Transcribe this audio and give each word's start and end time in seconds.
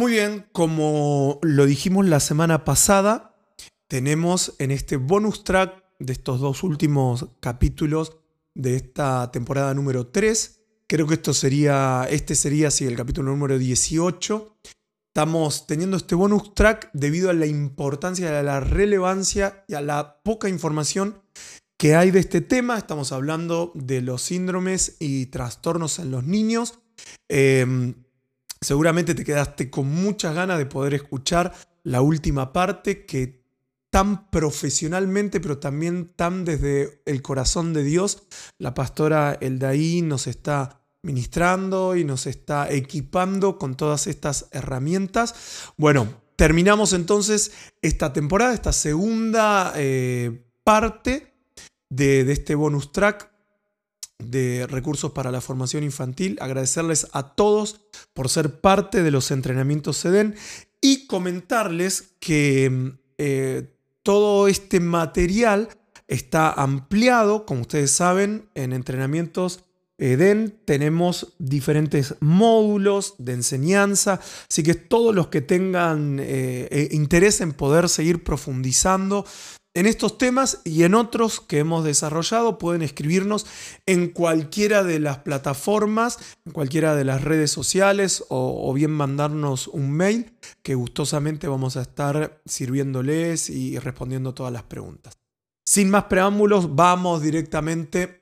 Muy 0.00 0.12
bien, 0.12 0.46
como 0.52 1.38
lo 1.42 1.66
dijimos 1.66 2.06
la 2.06 2.20
semana 2.20 2.64
pasada, 2.64 3.36
tenemos 3.86 4.54
en 4.58 4.70
este 4.70 4.96
bonus 4.96 5.44
track 5.44 5.84
de 5.98 6.14
estos 6.14 6.40
dos 6.40 6.62
últimos 6.62 7.26
capítulos 7.40 8.16
de 8.54 8.76
esta 8.76 9.30
temporada 9.30 9.74
número 9.74 10.06
3, 10.06 10.62
creo 10.86 11.06
que 11.06 11.16
esto 11.16 11.34
sería, 11.34 12.06
este 12.08 12.34
sería 12.34 12.70
sí, 12.70 12.86
el 12.86 12.96
capítulo 12.96 13.30
número 13.30 13.58
18. 13.58 14.56
Estamos 15.14 15.66
teniendo 15.66 15.98
este 15.98 16.14
bonus 16.14 16.54
track 16.54 16.88
debido 16.94 17.28
a 17.28 17.34
la 17.34 17.44
importancia, 17.44 18.38
a 18.38 18.42
la 18.42 18.60
relevancia 18.60 19.66
y 19.68 19.74
a 19.74 19.82
la 19.82 20.22
poca 20.22 20.48
información 20.48 21.20
que 21.76 21.94
hay 21.94 22.10
de 22.10 22.20
este 22.20 22.40
tema. 22.40 22.78
Estamos 22.78 23.12
hablando 23.12 23.70
de 23.74 24.00
los 24.00 24.22
síndromes 24.22 24.96
y 24.98 25.26
trastornos 25.26 25.98
en 25.98 26.10
los 26.10 26.24
niños. 26.24 26.78
Em, 27.28 27.96
Seguramente 28.62 29.14
te 29.14 29.24
quedaste 29.24 29.70
con 29.70 29.88
muchas 29.88 30.34
ganas 30.34 30.58
de 30.58 30.66
poder 30.66 30.94
escuchar 30.94 31.54
la 31.82 32.02
última 32.02 32.52
parte 32.52 33.06
que 33.06 33.40
tan 33.90 34.30
profesionalmente, 34.30 35.40
pero 35.40 35.58
también 35.58 36.12
tan 36.14 36.44
desde 36.44 37.02
el 37.06 37.22
corazón 37.22 37.72
de 37.72 37.82
Dios, 37.82 38.22
la 38.58 38.74
pastora 38.74 39.36
Eldaí 39.40 40.02
nos 40.02 40.26
está 40.26 40.82
ministrando 41.02 41.96
y 41.96 42.04
nos 42.04 42.26
está 42.26 42.70
equipando 42.70 43.58
con 43.58 43.74
todas 43.76 44.06
estas 44.06 44.46
herramientas. 44.52 45.34
Bueno, 45.76 46.22
terminamos 46.36 46.92
entonces 46.92 47.52
esta 47.82 48.12
temporada, 48.12 48.54
esta 48.54 48.72
segunda 48.72 49.72
eh, 49.76 50.44
parte 50.62 51.34
de, 51.88 52.24
de 52.24 52.32
este 52.32 52.54
bonus 52.54 52.92
track 52.92 53.30
de 54.22 54.66
recursos 54.66 55.12
para 55.12 55.30
la 55.30 55.40
formación 55.40 55.84
infantil. 55.84 56.38
Agradecerles 56.40 57.08
a 57.12 57.34
todos 57.34 57.80
por 58.14 58.28
ser 58.28 58.60
parte 58.60 59.02
de 59.02 59.10
los 59.10 59.30
entrenamientos 59.30 59.96
SEDEN 59.98 60.34
y 60.80 61.06
comentarles 61.06 62.14
que 62.20 62.92
eh, 63.18 63.74
todo 64.02 64.48
este 64.48 64.80
material 64.80 65.68
está 66.08 66.52
ampliado, 66.52 67.46
como 67.46 67.62
ustedes 67.62 67.90
saben, 67.90 68.48
en 68.54 68.72
entrenamientos 68.72 69.64
EDEN 70.00 70.58
tenemos 70.64 71.34
diferentes 71.38 72.14
módulos 72.20 73.14
de 73.18 73.34
enseñanza, 73.34 74.18
así 74.48 74.62
que 74.62 74.74
todos 74.74 75.14
los 75.14 75.28
que 75.28 75.42
tengan 75.42 76.18
eh, 76.18 76.68
eh, 76.70 76.88
interés 76.92 77.42
en 77.42 77.52
poder 77.52 77.88
seguir 77.90 78.24
profundizando 78.24 79.26
en 79.74 79.86
estos 79.86 80.18
temas 80.18 80.60
y 80.64 80.82
en 80.82 80.94
otros 80.94 81.40
que 81.40 81.58
hemos 81.58 81.84
desarrollado 81.84 82.58
pueden 82.58 82.82
escribirnos 82.82 83.46
en 83.86 84.08
cualquiera 84.08 84.82
de 84.82 84.98
las 84.98 85.18
plataformas, 85.18 86.18
en 86.44 86.52
cualquiera 86.52 86.96
de 86.96 87.04
las 87.04 87.22
redes 87.22 87.50
sociales 87.50 88.24
o, 88.28 88.72
bien 88.74 88.90
mandarnos 88.90 89.68
un 89.68 89.92
mail 89.92 90.34
que 90.62 90.74
gustosamente 90.74 91.46
vamos 91.46 91.76
a 91.76 91.82
estar 91.82 92.40
sirviéndoles 92.46 93.50
y 93.50 93.78
respondiendo 93.78 94.34
todas 94.34 94.52
las 94.52 94.64
preguntas. 94.64 95.18
Sin 95.64 95.88
más 95.90 96.04
preámbulos, 96.04 96.74
vamos 96.74 97.22
directamente 97.22 98.18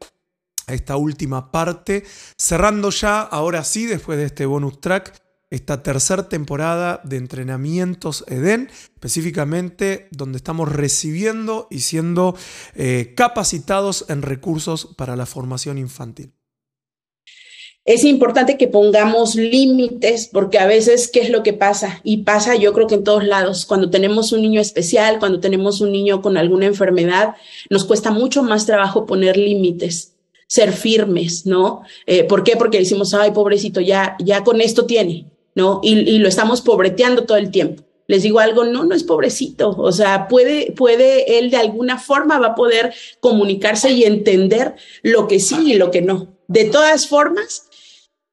a 0.67 0.75
esta 0.75 0.97
última 0.97 1.51
parte, 1.51 2.05
cerrando 2.37 2.91
ya, 2.91 3.23
ahora 3.23 3.65
sí, 3.65 3.87
después 3.87 4.19
de 4.19 4.27
este 4.27 4.45
bonus 4.45 4.81
track, 4.83 5.19
esta 5.51 5.83
tercera 5.83 6.29
temporada 6.29 7.01
de 7.05 7.17
entrenamientos 7.17 8.25
EDEN, 8.29 8.69
específicamente 8.95 10.09
donde 10.11 10.37
estamos 10.37 10.71
recibiendo 10.71 11.69
y 11.71 11.81
siendo 11.81 12.37
eh, 12.75 13.15
capacitados 13.17 14.05
en 14.09 14.23
recursos 14.23 14.89
para 14.97 15.17
la 15.17 15.27
formación 15.27 15.79
infantil. 15.79 16.33
Es 17.85 18.05
importante 18.05 18.59
que 18.59 18.69
pongamos 18.69 19.35
límites 19.35 20.29
porque 20.31 20.59
a 20.59 20.67
veces, 20.67 21.09
¿qué 21.11 21.21
es 21.21 21.31
lo 21.31 21.43
que 21.43 21.55
pasa? 21.55 22.03
Y 22.05 22.19
pasa 22.19 22.55
yo 22.55 22.75
creo 22.75 22.87
que 22.87 22.97
en 22.97 23.05
todos 23.05 23.25
lados. 23.25 23.65
Cuando 23.65 23.89
tenemos 23.89 24.33
un 24.33 24.43
niño 24.43 24.61
especial, 24.61 25.19
cuando 25.19 25.41
tenemos 25.41 25.81
un 25.81 25.91
niño 25.91 26.21
con 26.21 26.37
alguna 26.37 26.67
enfermedad, 26.67 27.37
nos 27.71 27.87
cuesta 27.87 28.11
mucho 28.11 28.43
más 28.43 28.67
trabajo 28.67 29.07
poner 29.07 29.39
límites 29.39 30.15
ser 30.49 30.73
firmes, 30.73 31.45
¿no? 31.47 31.83
Eh, 32.07 32.25
¿Por 32.25 32.43
qué? 32.43 32.57
Porque 32.57 32.79
decimos, 32.79 33.13
ay, 33.15 33.33
pobrecito, 33.33 33.81
ya, 33.81 34.17
ya 34.19 34.43
con 34.45 34.63
esto 34.63 34.87
tiene, 34.87 35.27
¿no? 35.59 35.81
Y, 35.83 36.19
lo 36.19 36.29
estamos 36.29 36.61
pobreteando 36.61 37.25
todo 37.25 37.37
el 37.37 37.51
tiempo. 37.51 37.83
Les 38.07 38.23
digo 38.23 38.39
algo, 38.39 38.65
no, 38.65 38.85
no 38.85 38.95
es 38.95 39.03
pobrecito, 39.03 39.71
o 39.71 39.93
sea, 39.93 40.29
puede, 40.29 40.73
puede, 40.73 41.39
él 41.39 41.51
de 41.51 41.57
alguna 41.59 41.99
forma 41.99 42.39
va 42.39 42.49
a 42.49 42.55
poder 42.55 42.95
comunicarse 43.21 43.91
y 43.91 44.05
entender 44.05 44.77
lo 45.03 45.27
que 45.27 45.41
sí 45.41 45.73
y 45.73 45.75
lo 45.75 45.91
que 45.91 46.01
no. 46.01 46.39
De 46.47 46.65
todas 46.65 47.09
formas, 47.09 47.69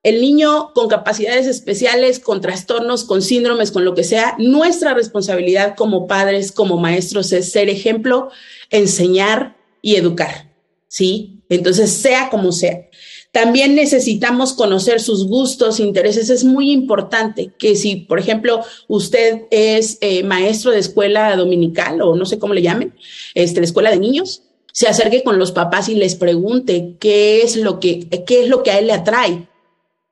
el 0.03 0.21
niño 0.21 0.71
con 0.73 0.87
capacidades 0.87 1.47
especiales, 1.47 2.19
con 2.19 2.39
trastornos, 2.39 3.03
con 3.03 3.23
síndromes, 3.23 3.71
con 3.71 3.83
lo 3.83 3.95
que 3.95 4.03
sea, 4.03 4.35
nuestra 4.37 4.93
responsabilidad 4.93 5.75
como 5.75 6.05
padres, 6.05 6.51
como 6.51 6.77
maestros 6.77 7.33
es 7.33 7.51
ser 7.51 7.69
ejemplo, 7.69 8.29
enseñar 8.69 9.57
y 9.81 9.95
educar, 9.95 10.53
¿sí? 10.87 11.43
Entonces, 11.49 11.91
sea 11.91 12.29
como 12.29 12.51
sea. 12.51 12.87
También 13.35 13.75
necesitamos 13.75 14.53
conocer 14.53 15.01
sus 15.01 15.27
gustos, 15.27 15.81
intereses. 15.81 16.29
Es 16.29 16.45
muy 16.45 16.71
importante 16.71 17.51
que 17.57 17.75
si, 17.75 17.97
por 17.97 18.17
ejemplo, 18.17 18.61
usted 18.87 19.41
es 19.51 19.97
eh, 19.99 20.23
maestro 20.23 20.71
de 20.71 20.79
escuela 20.79 21.35
dominical 21.35 22.01
o 22.01 22.15
no 22.15 22.25
sé 22.25 22.39
cómo 22.39 22.53
le 22.53 22.61
llamen, 22.61 22.93
este, 23.33 23.59
de 23.59 23.65
escuela 23.65 23.91
de 23.91 23.99
niños, 23.99 24.43
se 24.71 24.87
acerque 24.87 25.21
con 25.21 25.37
los 25.37 25.51
papás 25.51 25.89
y 25.89 25.95
les 25.95 26.15
pregunte 26.15 26.95
qué 26.97 27.41
es 27.41 27.57
lo 27.57 27.81
que, 27.81 28.07
qué 28.25 28.43
es 28.43 28.47
lo 28.47 28.63
que 28.63 28.71
a 28.71 28.79
él 28.79 28.87
le 28.87 28.93
atrae, 28.93 29.49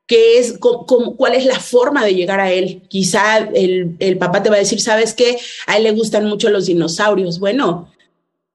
qué 0.06 0.40
es, 0.40 0.60
cuál 0.60 1.34
es 1.34 1.46
la 1.46 1.62
forma 1.62 2.04
de 2.04 2.16
llegar 2.16 2.42
a 2.42 2.52
él. 2.52 2.82
Quizá 2.90 3.38
el, 3.38 3.96
el 4.00 4.18
papá 4.18 4.44
te 4.44 4.50
va 4.50 4.58
a 4.58 4.60
decir, 4.60 4.82
¿sabes 4.82 5.14
qué? 5.14 5.38
A 5.66 5.78
él 5.78 5.84
le 5.84 5.92
gustan 5.92 6.26
mucho 6.26 6.50
los 6.50 6.66
dinosaurios. 6.66 7.40
Bueno, 7.40 7.93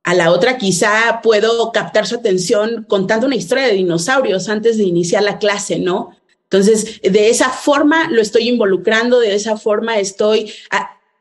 a 0.08 0.14
la 0.14 0.32
otra 0.32 0.56
quizá 0.56 1.20
puedo 1.22 1.70
captar 1.70 2.06
su 2.06 2.14
atención 2.14 2.86
contando 2.88 3.26
una 3.26 3.36
historia 3.36 3.66
de 3.66 3.74
dinosaurios 3.74 4.48
antes 4.48 4.78
de 4.78 4.84
iniciar 4.84 5.22
la 5.22 5.38
clase, 5.38 5.78
¿no? 5.78 6.16
Entonces, 6.44 7.02
de 7.02 7.28
esa 7.28 7.50
forma 7.50 8.08
lo 8.08 8.22
estoy 8.22 8.48
involucrando, 8.48 9.20
de 9.20 9.34
esa 9.34 9.58
forma 9.58 9.98
estoy 9.98 10.50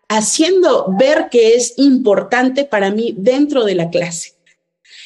haciendo 0.08 0.86
ver 0.98 1.28
que 1.30 1.56
es 1.56 1.74
importante 1.76 2.64
para 2.64 2.90
mí 2.90 3.14
dentro 3.18 3.66
de 3.66 3.76
la 3.76 3.90
clase. 3.90 4.36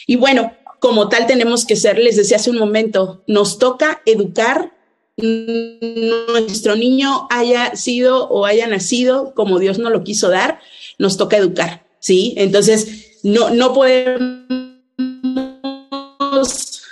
Y 0.06 0.16
bueno, 0.16 0.54
como 0.78 1.10
tal 1.10 1.26
tenemos 1.26 1.66
que 1.66 1.76
ser, 1.76 1.98
les 1.98 2.18
decía 2.18 2.38
hace 2.38 2.52
un 2.52 2.60
momento, 2.60 3.24
nos 3.26 3.58
toca 3.58 4.04
educar 4.06 4.74
nuestro 5.18 6.76
niño 6.76 7.28
haya 7.32 7.76
sido 7.76 8.30
o 8.30 8.46
haya 8.46 8.68
nacido 8.68 9.34
como 9.34 9.58
Dios 9.58 9.80
nos 9.80 9.92
lo 9.92 10.04
quiso 10.04 10.30
dar, 10.30 10.60
nos 11.00 11.18
toca 11.18 11.38
educar, 11.38 11.88
¿sí? 11.98 12.36
Entonces, 12.38 13.08
no, 13.24 13.50
no 13.50 13.74
podemos 13.74 14.42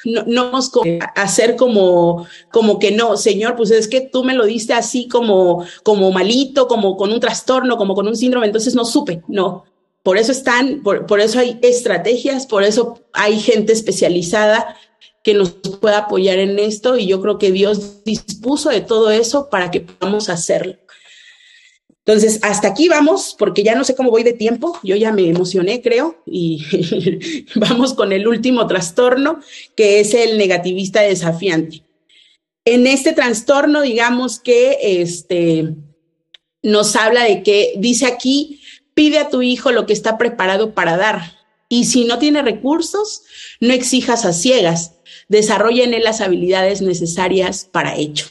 no, 0.05 0.23
no 0.25 0.59
hacer 1.15 1.55
como, 1.55 2.27
como 2.51 2.79
que 2.79 2.91
no, 2.91 3.17
Señor, 3.17 3.55
pues 3.55 3.71
es 3.71 3.87
que 3.87 4.01
tú 4.01 4.23
me 4.23 4.33
lo 4.33 4.45
diste 4.45 4.73
así 4.73 5.07
como, 5.07 5.65
como 5.83 6.11
malito, 6.11 6.67
como 6.67 6.97
con 6.97 7.11
un 7.11 7.19
trastorno, 7.19 7.77
como 7.77 7.95
con 7.95 8.07
un 8.07 8.15
síndrome, 8.15 8.47
entonces 8.47 8.75
no 8.75 8.85
supe, 8.85 9.21
no. 9.27 9.65
Por 10.03 10.17
eso 10.17 10.31
están, 10.31 10.81
por, 10.81 11.05
por 11.05 11.19
eso 11.19 11.39
hay 11.39 11.59
estrategias, 11.61 12.47
por 12.47 12.63
eso 12.63 12.99
hay 13.13 13.39
gente 13.39 13.73
especializada 13.73 14.75
que 15.23 15.33
nos 15.33 15.51
pueda 15.51 15.99
apoyar 15.99 16.39
en 16.39 16.57
esto 16.57 16.97
y 16.97 17.05
yo 17.05 17.21
creo 17.21 17.37
que 17.37 17.51
Dios 17.51 18.03
dispuso 18.05 18.69
de 18.69 18.81
todo 18.81 19.11
eso 19.11 19.49
para 19.49 19.69
que 19.69 19.81
podamos 19.81 20.29
hacerlo. 20.29 20.78
Entonces, 22.09 22.39
hasta 22.41 22.69
aquí 22.69 22.89
vamos, 22.89 23.35
porque 23.37 23.61
ya 23.61 23.75
no 23.75 23.83
sé 23.83 23.93
cómo 23.93 24.09
voy 24.09 24.23
de 24.23 24.33
tiempo, 24.33 24.79
yo 24.81 24.95
ya 24.95 25.11
me 25.11 25.29
emocioné, 25.29 25.79
creo, 25.79 26.23
y 26.25 26.65
vamos 27.55 27.93
con 27.93 28.11
el 28.11 28.27
último 28.27 28.65
trastorno, 28.65 29.41
que 29.75 29.99
es 29.99 30.15
el 30.15 30.39
negativista 30.39 31.01
desafiante. 31.01 31.83
En 32.65 32.87
este 32.87 33.13
trastorno, 33.13 33.83
digamos 33.83 34.39
que 34.39 34.79
este, 34.81 35.75
nos 36.63 36.95
habla 36.95 37.25
de 37.25 37.43
que, 37.43 37.73
dice 37.77 38.07
aquí, 38.07 38.59
pide 38.95 39.19
a 39.19 39.29
tu 39.29 39.43
hijo 39.43 39.71
lo 39.71 39.85
que 39.85 39.93
está 39.93 40.17
preparado 40.17 40.73
para 40.73 40.97
dar, 40.97 41.37
y 41.69 41.85
si 41.85 42.05
no 42.05 42.17
tiene 42.17 42.41
recursos, 42.41 43.21
no 43.59 43.71
exijas 43.71 44.25
a 44.25 44.33
ciegas, 44.33 44.93
desarrolla 45.27 45.83
en 45.83 45.93
él 45.93 46.05
las 46.05 46.21
habilidades 46.21 46.81
necesarias 46.81 47.69
para 47.71 47.95
ello. 47.95 48.25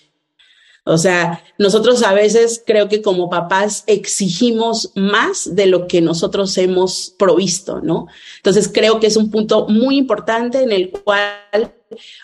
O 0.90 0.96
sea, 0.96 1.44
nosotros 1.58 2.02
a 2.02 2.14
veces 2.14 2.62
creo 2.66 2.88
que 2.88 3.02
como 3.02 3.28
papás 3.28 3.84
exigimos 3.86 4.90
más 4.94 5.54
de 5.54 5.66
lo 5.66 5.86
que 5.86 6.00
nosotros 6.00 6.56
hemos 6.56 7.14
provisto, 7.18 7.82
¿no? 7.82 8.06
Entonces 8.38 8.70
creo 8.72 8.98
que 8.98 9.06
es 9.06 9.18
un 9.18 9.30
punto 9.30 9.68
muy 9.68 9.98
importante 9.98 10.62
en 10.62 10.72
el 10.72 10.88
cual 10.88 11.74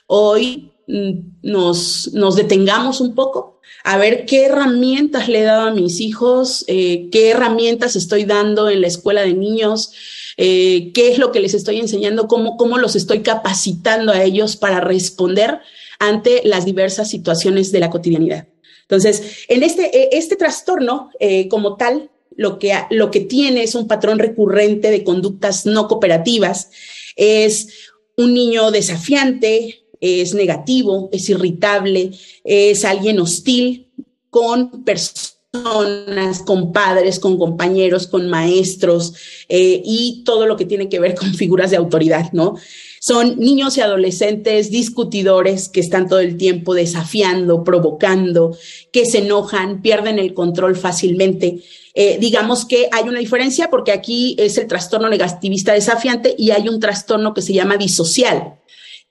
hoy 0.06 0.72
mm, 0.86 1.10
nos, 1.42 2.10
detengamos 2.36 3.02
un 3.02 3.14
poco 3.14 3.60
a 3.84 3.98
ver 3.98 4.24
qué 4.24 4.46
herramientas 4.46 5.28
le 5.28 5.40
he 5.40 5.44
dado 5.44 5.68
a 5.68 5.74
mis 5.74 6.00
hijos, 6.00 6.64
eh, 6.66 7.10
qué 7.12 7.32
herramientas 7.32 7.96
estoy 7.96 8.24
dando 8.24 8.70
en 8.70 8.80
la 8.80 8.86
escuela 8.86 9.20
de 9.20 9.34
niños, 9.34 9.92
eh, 10.38 10.90
qué 10.94 11.12
es 11.12 11.18
lo 11.18 11.32
que 11.32 11.40
les 11.40 11.52
estoy 11.52 11.80
enseñando, 11.80 12.28
cómo, 12.28 12.56
cómo 12.56 12.78
los 12.78 12.96
estoy 12.96 13.20
capacitando 13.20 14.10
a 14.10 14.22
ellos 14.22 14.56
para 14.56 14.80
responder 14.80 15.60
ante 15.98 16.40
las 16.46 16.64
diversas 16.64 17.10
situaciones 17.10 17.72
de 17.72 17.80
la 17.80 17.90
cotidianidad. 17.90 18.48
Entonces, 18.84 19.44
en 19.48 19.62
este, 19.62 19.96
e, 19.96 20.10
este 20.12 20.36
trastorno 20.36 21.10
eh, 21.18 21.48
como 21.48 21.76
tal, 21.76 22.10
lo 22.36 22.58
que, 22.58 22.74
lo 22.90 23.10
que 23.10 23.20
tiene 23.20 23.62
es 23.62 23.74
un 23.74 23.86
patrón 23.86 24.18
recurrente 24.18 24.90
de 24.90 25.04
conductas 25.04 25.66
no 25.66 25.88
cooperativas, 25.88 26.70
es 27.16 27.68
un 28.16 28.34
niño 28.34 28.70
desafiante, 28.70 29.84
es 30.00 30.34
negativo, 30.34 31.08
es 31.12 31.28
irritable, 31.30 32.10
es 32.42 32.84
alguien 32.84 33.20
hostil 33.20 33.88
con 34.30 34.84
personas, 34.84 36.42
con 36.44 36.72
padres, 36.72 37.18
con 37.20 37.38
compañeros, 37.38 38.08
con 38.08 38.28
maestros 38.28 39.14
eh, 39.48 39.80
y 39.84 40.22
todo 40.24 40.46
lo 40.46 40.56
que 40.56 40.66
tiene 40.66 40.88
que 40.88 40.98
ver 40.98 41.14
con 41.14 41.32
figuras 41.34 41.70
de 41.70 41.76
autoridad, 41.76 42.32
¿no? 42.32 42.56
Son 43.06 43.38
niños 43.38 43.76
y 43.76 43.82
adolescentes 43.82 44.70
discutidores 44.70 45.68
que 45.68 45.80
están 45.80 46.08
todo 46.08 46.20
el 46.20 46.38
tiempo 46.38 46.72
desafiando, 46.72 47.62
provocando, 47.62 48.56
que 48.92 49.04
se 49.04 49.18
enojan, 49.18 49.82
pierden 49.82 50.18
el 50.18 50.32
control 50.32 50.74
fácilmente. 50.74 51.60
Eh, 51.92 52.16
digamos 52.18 52.64
que 52.64 52.88
hay 52.90 53.06
una 53.06 53.18
diferencia 53.18 53.68
porque 53.68 53.92
aquí 53.92 54.36
es 54.38 54.56
el 54.56 54.68
trastorno 54.68 55.10
negativista 55.10 55.74
desafiante 55.74 56.34
y 56.38 56.50
hay 56.52 56.66
un 56.66 56.80
trastorno 56.80 57.34
que 57.34 57.42
se 57.42 57.52
llama 57.52 57.76
disocial. 57.76 58.54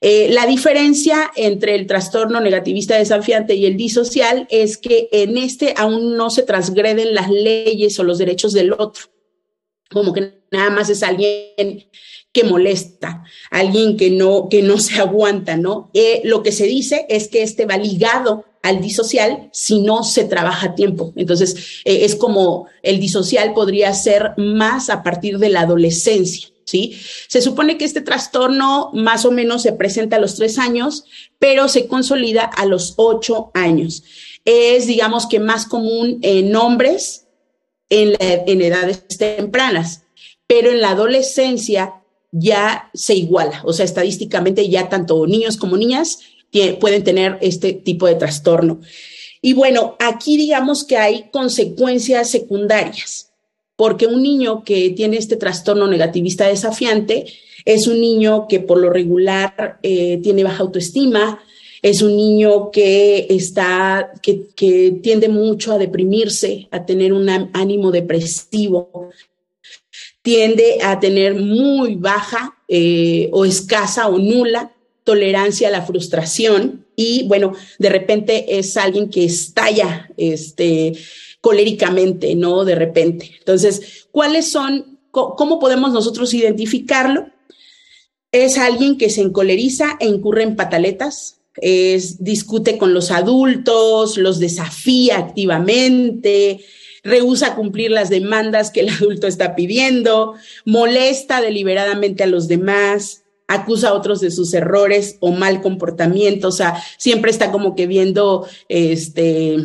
Eh, 0.01 0.30
la 0.31 0.48
diferencia 0.48 1.30
entre 1.36 1.75
el 1.75 1.86
trastorno 1.86 2.42
negativista 2.42 2.98
desafiante 2.98 3.54
y 3.54 3.68
el 3.68 3.78
disocial 3.78 4.48
es 4.50 4.80
que 4.80 5.07
en 5.12 5.38
este 5.38 5.75
aún 5.78 6.18
no 6.18 6.31
se 6.31 6.42
transgreden 6.42 7.13
las 7.13 7.30
leyes 7.30 8.00
o 8.00 8.04
los 8.04 8.18
derechos 8.18 8.54
del 8.54 8.74
otro, 8.74 9.04
como 9.92 10.13
que 10.13 10.45
nada 10.50 10.72
más 10.72 10.90
es 10.90 11.04
alguien 11.04 11.86
que 12.33 12.44
molesta, 12.44 13.24
alguien 13.51 13.95
que 13.95 14.09
no, 14.09 14.50
que 14.50 14.63
no 14.63 14.80
se 14.80 15.00
aguanta, 15.00 15.56
¿no? 15.56 15.91
Eh, 15.94 16.21
lo 16.25 16.41
que 16.41 16.51
se 16.51 16.65
dice 16.65 17.06
es 17.07 17.27
que 17.27 17.44
este 17.44 17.65
va 17.65 17.77
ligado 17.77 18.45
al 18.63 18.81
disocial 18.81 19.50
si 19.53 19.81
no 19.81 20.03
se 20.03 20.24
trabaja 20.24 20.68
a 20.68 20.75
tiempo. 20.75 21.13
Entonces, 21.15 21.81
eh, 21.85 22.06
es 22.06 22.15
como 22.15 22.68
el 22.81 23.00
disocial 23.00 23.53
podría 23.53 23.94
ser 23.94 24.31
más 24.38 24.89
a 24.89 25.03
partir 25.03 25.38
de 25.38 25.50
la 25.50 25.62
adolescencia. 25.62 26.50
¿Sí? 26.65 26.97
Se 27.27 27.41
supone 27.41 27.77
que 27.77 27.83
este 27.83 28.00
trastorno 28.00 28.89
más 28.94 29.25
o 29.25 29.31
menos 29.31 29.62
se 29.63 29.74
presenta 29.74 30.15
a 30.15 30.19
los 30.19 30.35
tres 30.35 30.57
años, 30.57 31.03
pero 31.38 31.68
se 31.68 31.88
consolida 31.88 32.44
a 32.44 32.65
los 32.65 32.94
ocho 32.95 33.51
años. 33.53 34.03
Es, 34.45 34.88
digamos 34.88 35.27
que 35.27 35.41
más 35.41 35.65
común 35.65 36.19
en 36.21 36.56
hombres 36.56 37.27
en, 37.89 38.15
en 38.19 38.62
edades 38.62 39.06
tempranas, 39.09 40.03
pero 40.47 40.71
en 40.71 40.80
la 40.80 40.91
adolescencia 40.91 42.03
ya 42.33 42.89
se 42.94 43.13
iguala, 43.13 43.62
o 43.63 43.71
sea, 43.71 43.85
estadísticamente 43.85 44.68
ya 44.68 44.89
tanto 44.89 45.25
niños 45.27 45.56
como 45.56 45.77
niñas 45.77 46.19
pueden 46.80 47.03
tener 47.03 47.38
este 47.41 47.74
tipo 47.74 48.07
de 48.07 48.15
trastorno. 48.15 48.81
Y 49.41 49.53
bueno, 49.53 49.95
aquí 50.00 50.38
digamos 50.38 50.83
que 50.83 50.97
hay 50.97 51.30
consecuencias 51.31 52.30
secundarias, 52.30 53.31
porque 53.75 54.07
un 54.07 54.21
niño 54.21 54.63
que 54.63 54.91
tiene 54.91 55.18
este 55.18 55.35
trastorno 55.35 55.88
negativista 55.88 56.47
desafiante 56.47 57.25
es 57.65 57.88
un 57.88 58.00
niño 58.00 58.47
que 58.47 58.59
por 58.59 58.77
lo 58.77 58.89
regular 58.89 59.80
eh, 59.83 60.19
tiene 60.21 60.44
baja 60.44 60.63
autoestima, 60.63 61.41
es 61.81 62.01
un 62.01 62.15
niño 62.15 62.71
que 62.71 63.27
está, 63.30 64.12
que, 64.21 64.47
que 64.56 65.00
tiende 65.03 65.27
mucho 65.27 65.74
a 65.74 65.77
deprimirse, 65.77 66.69
a 66.71 66.85
tener 66.85 67.12
un 67.12 67.27
ánimo 67.30 67.91
depresivo, 67.91 69.09
tiende 70.24 70.80
a 70.81 71.00
tener 71.00 71.36
muy 71.36 71.96
baja 71.96 72.58
eh, 72.68 73.30
o 73.31 73.46
escasa 73.46 74.08
o 74.08 74.18
nula 74.18 74.74
tolerancia 75.04 75.68
a 75.68 75.72
la 75.72 75.86
frustración 75.86 76.88
y 76.96 77.28
bueno, 77.28 77.54
de 77.78 77.90
repente 77.90 78.58
es 78.58 78.78
alguien 78.78 79.10
que 79.10 79.25
estalla 79.25 80.10
este, 80.18 80.94
coléricamente, 81.42 82.36
¿no? 82.36 82.64
De 82.64 82.75
repente. 82.75 83.31
Entonces, 83.40 84.08
¿cuáles 84.12 84.50
son, 84.50 85.00
cómo 85.12 85.60
podemos 85.60 85.92
nosotros 85.92 86.34
identificarlo? 86.34 87.28
Es 88.31 88.58
alguien 88.58 88.98
que 88.98 89.10
se 89.10 89.22
encoleriza 89.22 89.98
e 90.00 90.08
incurre 90.08 90.44
en 90.44 90.56
pataletas, 90.56 91.42
es, 91.58 92.24
discute 92.24 92.78
con 92.78 92.94
los 92.94 93.12
adultos, 93.12 94.18
los 94.18 94.40
desafía 94.40 95.18
activamente, 95.18 96.64
rehúsa 97.04 97.56
cumplir 97.56 97.92
las 97.92 98.10
demandas 98.10 98.72
que 98.72 98.82
el 98.82 98.90
adulto 98.90 99.28
está 99.28 99.56
pidiendo, 99.56 100.36
molesta 100.66 101.42
deliberadamente 101.42 102.24
a 102.24 102.28
los 102.28 102.48
demás, 102.48 103.24
acusa 103.48 103.90
a 103.90 103.94
otros 103.94 104.22
de 104.22 104.32
sus 104.32 104.54
errores 104.54 105.18
o 105.20 105.32
mal 105.32 105.62
comportamiento, 105.62 106.48
o 106.48 106.52
sea, 106.52 106.82
siempre 106.98 107.30
está 107.30 107.52
como 107.52 107.76
que 107.76 107.88
viendo 107.88 108.48
este 108.70 109.58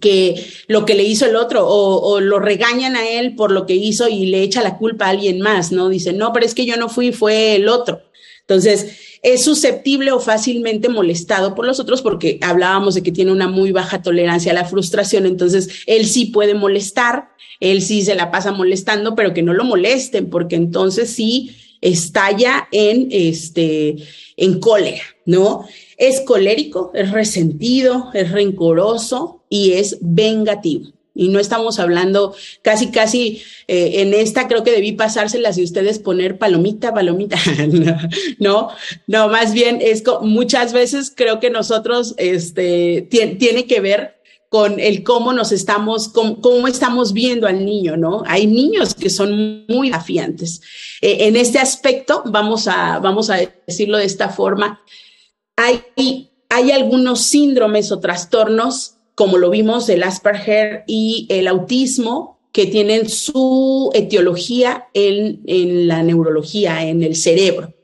que 0.00 0.46
lo 0.68 0.86
que 0.86 0.94
le 0.94 1.02
hizo 1.02 1.26
el 1.26 1.36
otro 1.36 1.68
o, 1.68 2.00
o, 2.00 2.20
lo 2.20 2.38
regañan 2.38 2.96
a 2.96 3.08
él 3.08 3.34
por 3.36 3.50
lo 3.50 3.66
que 3.66 3.74
hizo 3.74 4.08
y 4.08 4.26
le 4.26 4.42
echa 4.42 4.62
la 4.62 4.78
culpa 4.78 5.06
a 5.06 5.10
alguien 5.10 5.40
más, 5.40 5.70
¿no? 5.70 5.90
Dice, 5.90 6.14
no, 6.14 6.32
pero 6.32 6.46
es 6.46 6.54
que 6.54 6.64
yo 6.64 6.76
no 6.76 6.88
fui, 6.88 7.12
fue 7.12 7.56
el 7.56 7.68
otro. 7.68 8.00
Entonces, 8.42 8.98
es 9.22 9.44
susceptible 9.44 10.10
o 10.10 10.20
fácilmente 10.20 10.88
molestado 10.88 11.54
por 11.54 11.64
los 11.64 11.78
otros 11.78 12.02
porque 12.02 12.38
hablábamos 12.42 12.94
de 12.94 13.02
que 13.02 13.12
tiene 13.12 13.30
una 13.30 13.48
muy 13.48 13.70
baja 13.70 14.02
tolerancia 14.02 14.50
a 14.50 14.54
la 14.54 14.64
frustración, 14.64 15.26
entonces 15.26 15.84
él 15.86 16.06
sí 16.06 16.26
puede 16.26 16.54
molestar, 16.54 17.28
él 17.60 17.82
sí 17.82 18.02
se 18.02 18.16
la 18.16 18.32
pasa 18.32 18.50
molestando, 18.50 19.14
pero 19.14 19.32
que 19.32 19.42
no 19.42 19.54
lo 19.54 19.64
molesten 19.64 20.28
porque 20.28 20.56
entonces 20.56 21.10
sí 21.10 21.56
estalla 21.80 22.68
en 22.72 23.08
este 23.10 23.96
en 24.36 24.58
cólera, 24.58 25.02
¿no? 25.24 25.66
Es 25.96 26.20
colérico, 26.22 26.90
es 26.94 27.10
resentido, 27.12 28.10
es 28.14 28.32
rencoroso 28.32 29.44
y 29.48 29.72
es 29.72 29.98
vengativo. 30.00 30.92
Y 31.14 31.28
no 31.28 31.38
estamos 31.40 31.78
hablando 31.78 32.34
casi, 32.62 32.90
casi 32.90 33.42
eh, 33.68 34.00
en 34.00 34.14
esta, 34.14 34.48
creo 34.48 34.64
que 34.64 34.70
debí 34.70 34.92
pasárselas 34.92 35.58
y 35.58 35.64
ustedes 35.64 35.98
poner 35.98 36.38
palomita, 36.38 36.94
palomita. 36.94 37.36
no, 38.38 38.70
no, 39.06 39.28
más 39.28 39.52
bien 39.52 39.78
es 39.82 40.02
muchas 40.22 40.72
veces 40.72 41.12
creo 41.14 41.38
que 41.38 41.50
nosotros, 41.50 42.14
este, 42.16 43.06
tiene 43.10 43.66
que 43.66 43.80
ver 43.80 44.22
con 44.52 44.78
el 44.78 45.02
cómo 45.02 45.32
nos 45.32 45.50
estamos, 45.50 46.08
cómo, 46.08 46.68
estamos 46.68 47.14
viendo 47.14 47.46
al 47.46 47.64
niño, 47.64 47.96
¿no? 47.96 48.22
Hay 48.26 48.46
niños 48.46 48.94
que 48.94 49.08
son 49.08 49.64
muy 49.66 49.90
afiantes. 49.90 50.60
Eh, 51.00 51.26
en 51.26 51.36
este 51.36 51.58
aspecto, 51.58 52.22
vamos 52.26 52.68
a, 52.68 52.98
vamos 52.98 53.30
a 53.30 53.38
decirlo 53.66 53.96
de 53.96 54.04
esta 54.04 54.28
forma, 54.28 54.82
hay, 55.56 55.80
hay 56.50 56.70
algunos 56.70 57.22
síndromes 57.22 57.90
o 57.92 57.98
trastornos 57.98 58.96
como 59.14 59.38
lo 59.38 59.50
vimos, 59.50 59.88
el 59.88 60.02
Asperger 60.02 60.84
y 60.86 61.26
el 61.30 61.48
autismo, 61.48 62.40
que 62.52 62.66
tienen 62.66 63.08
su 63.08 63.90
etiología 63.94 64.88
en, 64.92 65.40
en 65.46 65.88
la 65.88 66.02
neurología, 66.02 66.86
en 66.86 67.02
el 67.02 67.16
cerebro. 67.16 67.74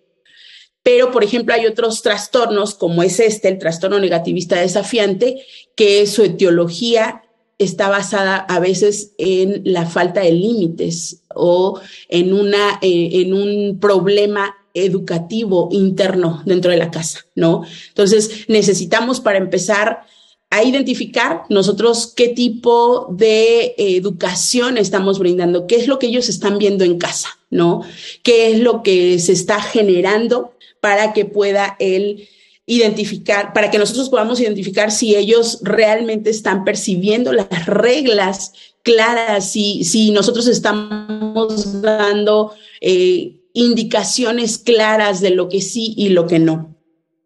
Pero, 0.82 1.10
por 1.10 1.24
ejemplo, 1.24 1.54
hay 1.54 1.66
otros 1.66 2.02
trastornos, 2.02 2.74
como 2.74 3.02
es 3.02 3.18
este, 3.20 3.48
el 3.48 3.58
trastorno 3.58 3.98
negativista 3.98 4.60
desafiante, 4.60 5.44
que 5.74 6.06
su 6.06 6.22
etiología 6.22 7.22
está 7.58 7.88
basada 7.88 8.36
a 8.36 8.60
veces 8.60 9.14
en 9.18 9.62
la 9.64 9.84
falta 9.84 10.20
de 10.20 10.32
límites 10.32 11.24
o 11.34 11.80
en, 12.08 12.32
una, 12.32 12.78
eh, 12.80 13.10
en 13.14 13.34
un 13.34 13.78
problema 13.80 14.54
educativo 14.74 15.68
interno 15.72 16.42
dentro 16.46 16.70
de 16.70 16.76
la 16.76 16.90
casa, 16.90 17.26
¿no? 17.34 17.64
Entonces, 17.88 18.46
necesitamos 18.48 19.20
para 19.20 19.38
empezar 19.38 20.02
a 20.50 20.62
identificar 20.64 21.42
nosotros 21.50 22.12
qué 22.16 22.28
tipo 22.28 23.08
de 23.10 23.74
educación 23.76 24.78
estamos 24.78 25.18
brindando, 25.18 25.66
qué 25.66 25.76
es 25.76 25.86
lo 25.86 25.98
que 25.98 26.06
ellos 26.06 26.28
están 26.28 26.58
viendo 26.58 26.84
en 26.84 26.98
casa, 26.98 27.38
¿no? 27.50 27.82
¿Qué 28.22 28.52
es 28.52 28.60
lo 28.60 28.82
que 28.82 29.18
se 29.18 29.32
está 29.32 29.60
generando 29.60 30.54
para 30.80 31.12
que 31.12 31.26
pueda 31.26 31.76
él 31.78 32.28
identificar, 32.64 33.52
para 33.52 33.70
que 33.70 33.78
nosotros 33.78 34.10
podamos 34.10 34.40
identificar 34.40 34.90
si 34.90 35.16
ellos 35.16 35.60
realmente 35.62 36.30
están 36.30 36.64
percibiendo 36.64 37.32
las 37.32 37.66
reglas 37.66 38.52
claras, 38.82 39.50
si, 39.52 39.84
si 39.84 40.10
nosotros 40.10 40.46
estamos 40.46 41.82
dando 41.82 42.52
eh, 42.80 43.36
indicaciones 43.54 44.58
claras 44.58 45.20
de 45.20 45.30
lo 45.30 45.48
que 45.48 45.60
sí 45.60 45.94
y 45.96 46.10
lo 46.10 46.26
que 46.26 46.38
no. 46.38 46.74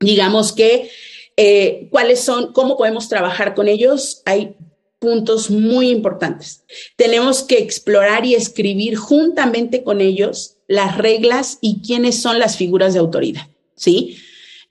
Digamos 0.00 0.52
que 0.52 0.91
eh, 1.37 1.89
cuáles 1.91 2.21
son, 2.21 2.53
cómo 2.53 2.77
podemos 2.77 3.09
trabajar 3.09 3.55
con 3.55 3.69
ellos. 3.69 4.23
Hay 4.25 4.57
puntos 4.99 5.51
muy 5.51 5.91
importantes. 5.91 6.65
Tenemos 6.97 7.43
que 7.43 7.59
explorar 7.59 8.25
y 8.25 8.35
escribir 8.35 8.97
juntamente 8.97 9.83
con 9.83 10.01
ellos 10.01 10.59
las 10.69 10.97
reglas 10.97 11.59
y 11.61 11.83
quiénes 11.83 12.23
son 12.23 12.39
las 12.39 12.57
figuras 12.57 12.95
de 12.95 13.01
autoridad, 13.01 13.49
¿sí? 13.75 14.17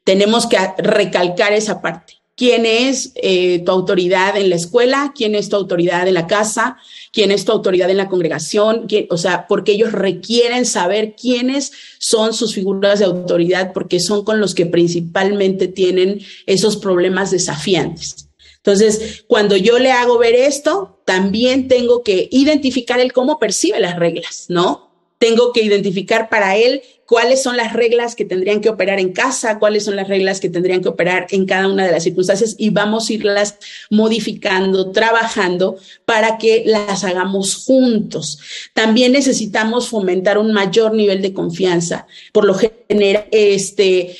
Tenemos 0.04 0.48
que 0.48 0.58
recalcar 0.78 1.54
esa 1.54 1.82
parte 1.82 2.22
quién 2.42 2.66
es 2.66 3.12
eh, 3.16 3.60
tu 3.60 3.72
autoridad 3.72 4.36
en 4.36 4.50
la 4.50 4.56
escuela, 4.56 5.14
quién 5.16 5.36
es 5.36 5.50
tu 5.50 5.58
autoridad 5.58 6.08
en 6.08 6.16
la 6.16 6.26
casa, 6.26 6.78
quién 7.12 7.32
es 7.32 7.46
tu 7.46 7.52
autoridad 7.52 7.90
en 7.90 7.98
la 7.98 8.10
congregación, 8.10 8.88
o 9.10 9.18
sea, 9.18 9.48
porque 9.48 9.74
ellos 9.74 9.92
requieren 9.92 10.66
saber 10.66 11.16
quiénes 11.16 11.72
son 12.00 12.34
sus 12.34 12.54
figuras 12.54 13.00
de 13.00 13.06
autoridad, 13.06 13.74
porque 13.74 14.00
son 14.00 14.24
con 14.24 14.40
los 14.40 14.56
que 14.56 14.66
principalmente 14.66 15.68
tienen 15.68 16.22
esos 16.46 16.78
problemas 16.78 17.32
desafiantes. 17.32 18.30
Entonces, 18.58 19.26
cuando 19.28 19.58
yo 19.58 19.80
le 19.80 19.92
hago 19.92 20.20
ver 20.20 20.36
esto, 20.36 21.02
también 21.06 21.68
tengo 21.68 22.04
que 22.04 22.30
identificar 22.32 23.00
el 23.00 23.12
cómo 23.12 23.40
percibe 23.40 23.80
las 23.80 23.98
reglas, 23.98 24.46
¿no? 24.50 24.92
Tengo 25.18 25.52
que 25.52 25.64
identificar 25.64 26.30
para 26.30 26.58
él 26.58 26.82
cuáles 27.12 27.44
son 27.44 27.58
las 27.58 27.74
reglas 27.74 28.16
que 28.16 28.24
tendrían 28.24 28.62
que 28.62 28.70
operar 28.70 28.98
en 28.98 29.12
casa, 29.12 29.60
cuáles 29.60 29.84
son 29.84 29.98
las 29.98 30.08
reglas 30.08 30.40
que 30.40 30.48
tendrían 30.48 30.82
que 30.82 30.88
operar 30.88 31.28
en 31.32 31.46
cada 31.46 31.68
una 31.68 31.86
de 31.86 31.92
las 31.92 32.04
circunstancias 32.04 32.56
y 32.58 32.70
vamos 32.70 33.10
a 33.10 33.14
irlas 33.14 33.58
modificando, 33.90 34.92
trabajando 34.92 35.76
para 36.06 36.38
que 36.38 36.64
las 36.66 37.04
hagamos 37.04 37.66
juntos. 37.66 38.40
También 38.74 39.12
necesitamos 39.12 39.90
fomentar 39.90 40.38
un 40.38 40.54
mayor 40.54 40.94
nivel 40.94 41.22
de 41.22 41.34
confianza. 41.34 42.08
Por 42.32 42.46
lo 42.46 42.54
general, 42.54 43.26
este, 43.32 44.16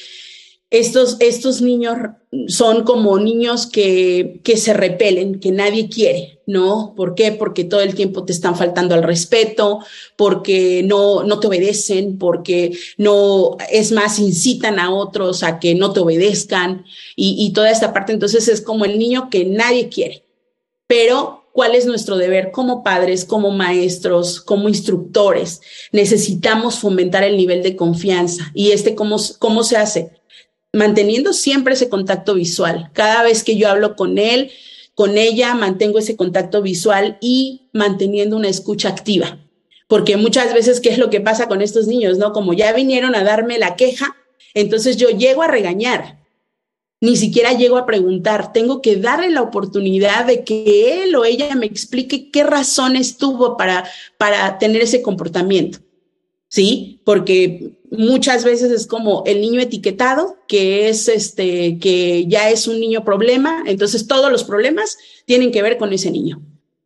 estos, 0.70 1.16
estos 1.22 1.62
niños 1.62 1.96
son 2.48 2.84
como 2.84 3.20
niños 3.20 3.68
que, 3.68 4.40
que 4.44 4.56
se 4.56 4.74
repelen, 4.74 5.40
que 5.42 5.52
nadie 5.52 5.90
quiere, 5.90 6.40
¿no? 6.46 6.94
¿Por 6.96 7.14
qué? 7.14 7.34
Porque 7.34 7.66
todo 7.66 7.82
el 7.82 7.94
tiempo 7.94 8.24
te 8.24 8.32
están 8.32 8.56
faltando 8.56 8.96
al 8.96 9.04
respeto, 9.04 9.80
porque 10.16 10.82
no, 10.84 11.24
no 11.24 11.40
te 11.42 11.48
obedecen, 11.48 12.18
porque 12.18 12.72
no, 12.98 13.58
es 13.70 13.92
más, 13.92 14.18
incitan 14.18 14.80
a 14.80 14.94
otros 14.94 15.44
a 15.44 15.60
que 15.60 15.76
no 15.76 15.92
te 15.92 16.00
obedezcan 16.00 16.86
y, 17.18 17.52
toda 17.52 17.70
esta 17.70 17.92
parte. 17.92 18.14
Entonces 18.14 18.48
es 18.48 18.62
como 18.62 18.86
el 18.86 18.98
niño 18.98 19.30
que 19.30 19.44
nadie 19.44 19.90
quiere. 19.90 20.24
Pero 20.88 21.50
cuál 21.52 21.76
es 21.76 21.86
nuestro 21.86 22.16
deber 22.16 22.52
como 22.52 22.82
padres, 22.82 23.26
como 23.26 23.52
maestros, 23.52 24.40
como 24.40 24.70
instructores. 24.70 25.60
Necesitamos 25.92 26.80
fomentar 26.80 27.26
el 27.26 27.36
nivel 27.36 27.62
de 27.62 27.76
confianza. 27.76 28.52
¿Y 28.54 28.72
este 28.72 28.96
cómo, 28.96 29.18
cómo 29.40 29.64
se 29.64 29.76
hace? 29.76 30.21
Manteniendo 30.74 31.34
siempre 31.34 31.74
ese 31.74 31.90
contacto 31.90 32.36
visual. 32.36 32.90
Cada 32.94 33.24
vez 33.24 33.44
que 33.44 33.58
yo 33.58 33.70
hablo 33.70 33.96
con 33.96 34.18
él, 34.18 34.52
con 34.96 35.18
ella, 35.18 35.54
mantengo 35.56 36.00
ese 36.00 36.16
contacto 36.16 36.62
visual 36.62 37.18
y 37.22 37.70
manteniendo 37.74 38.38
una 38.38 38.50
escucha 38.50 38.90
activa. 38.90 39.40
Porque 39.88 40.18
muchas 40.18 40.54
veces, 40.54 40.80
¿qué 40.80 40.90
es 40.90 40.98
lo 40.98 41.10
que 41.10 41.22
pasa 41.22 41.48
con 41.48 41.62
estos 41.62 41.88
niños? 41.88 42.18
¿No? 42.18 42.32
Como 42.32 42.54
ya 42.54 42.72
vinieron 42.74 43.16
a 43.16 43.24
darme 43.24 43.58
la 43.58 43.76
queja, 43.76 44.16
entonces 44.54 44.98
yo 44.98 45.10
llego 45.10 45.42
a 45.44 45.48
regañar. 45.48 46.20
Ni 47.02 47.18
siquiera 47.18 47.54
llego 47.54 47.78
a 47.78 47.86
preguntar. 47.86 48.54
Tengo 48.54 48.82
que 48.82 48.96
darle 48.96 49.32
la 49.32 49.42
oportunidad 49.42 50.26
de 50.26 50.44
que 50.44 51.04
él 51.04 51.16
o 51.16 51.26
ella 51.26 51.56
me 51.56 51.66
explique 51.66 52.30
qué 52.32 52.44
razones 52.44 53.18
tuvo 53.18 53.58
para, 53.58 53.90
para 54.18 54.60
tener 54.60 54.84
ese 54.84 55.02
comportamiento. 55.02 55.80
¿sí? 56.52 57.02
Porque 57.06 57.72
muchas 57.92 58.44
veces 58.46 58.72
es 58.72 58.88
como 58.88 59.24
el 59.26 59.42
niño 59.42 59.62
etiquetado, 59.62 60.38
que 60.48 60.90
es 60.90 61.08
este, 61.08 61.78
que 61.78 62.26
ya 62.28 62.50
es 62.50 62.68
un 62.68 62.80
niño 62.80 63.04
problema, 63.04 63.64
entonces 63.68 64.08
todos 64.08 64.32
los 64.32 64.44
problemas 64.44 64.98
tienen 65.26 65.52
que 65.52 65.62
ver 65.62 65.78
con 65.78 65.94
ese 65.94 66.10
niño, 66.10 66.42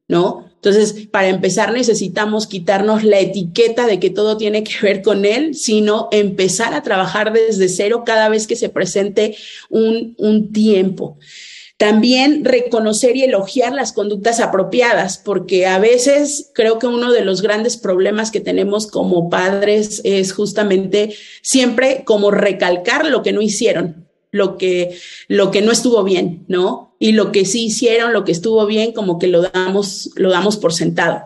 ¿no? 0.07 0.49
Entonces, 0.55 1.07
para 1.11 1.27
empezar, 1.27 1.71
necesitamos 1.71 2.47
quitarnos 2.47 3.03
la 3.03 3.19
etiqueta 3.19 3.85
de 3.85 3.99
que 3.99 4.09
todo 4.09 4.35
tiene 4.35 4.63
que 4.63 4.73
ver 4.81 5.03
con 5.03 5.23
él, 5.23 5.53
sino 5.53 6.09
empezar 6.11 6.73
a 6.73 6.81
trabajar 6.81 7.31
desde 7.31 7.69
cero 7.69 8.01
cada 8.03 8.29
vez 8.29 8.47
que 8.47 8.55
se 8.55 8.69
presente 8.69 9.37
un, 9.69 10.15
un 10.17 10.51
tiempo. 10.51 11.19
También 11.77 12.45
reconocer 12.45 13.17
y 13.17 13.23
elogiar 13.23 13.73
las 13.73 13.91
conductas 13.91 14.39
apropiadas, 14.39 15.17
porque 15.17 15.65
a 15.65 15.77
veces 15.77 16.51
creo 16.53 16.79
que 16.79 16.87
uno 16.87 17.11
de 17.11 17.25
los 17.25 17.41
grandes 17.41 17.75
problemas 17.75 18.31
que 18.31 18.39
tenemos 18.39 18.87
como 18.87 19.29
padres 19.29 19.99
es 20.05 20.31
justamente 20.31 21.13
siempre 21.41 22.03
como 22.05 22.31
recalcar 22.31 23.05
lo 23.05 23.23
que 23.23 23.33
no 23.33 23.41
hicieron, 23.41 24.07
lo 24.31 24.57
que, 24.57 24.97
lo 25.27 25.51
que 25.51 25.61
no 25.61 25.73
estuvo 25.73 26.01
bien, 26.05 26.45
¿no? 26.47 26.95
Y 26.97 27.11
lo 27.11 27.33
que 27.33 27.43
sí 27.43 27.65
hicieron, 27.65 28.13
lo 28.13 28.23
que 28.23 28.31
estuvo 28.31 28.65
bien, 28.65 28.93
como 28.93 29.19
que 29.19 29.27
lo 29.27 29.41
damos, 29.41 30.11
lo 30.15 30.29
damos 30.29 30.55
por 30.55 30.71
sentado. 30.71 31.23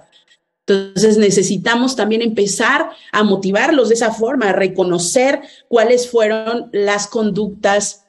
Entonces 0.66 1.18
necesitamos 1.20 1.96
también 1.96 2.24
empezar 2.24 2.90
a 3.12 3.24
motivarlos 3.24 3.90
de 3.90 3.96
esa 3.96 4.12
forma, 4.12 4.50
a 4.50 4.54
reconocer 4.54 5.42
cuáles 5.68 6.10
fueron 6.10 6.70
las 6.72 7.06
conductas 7.06 8.06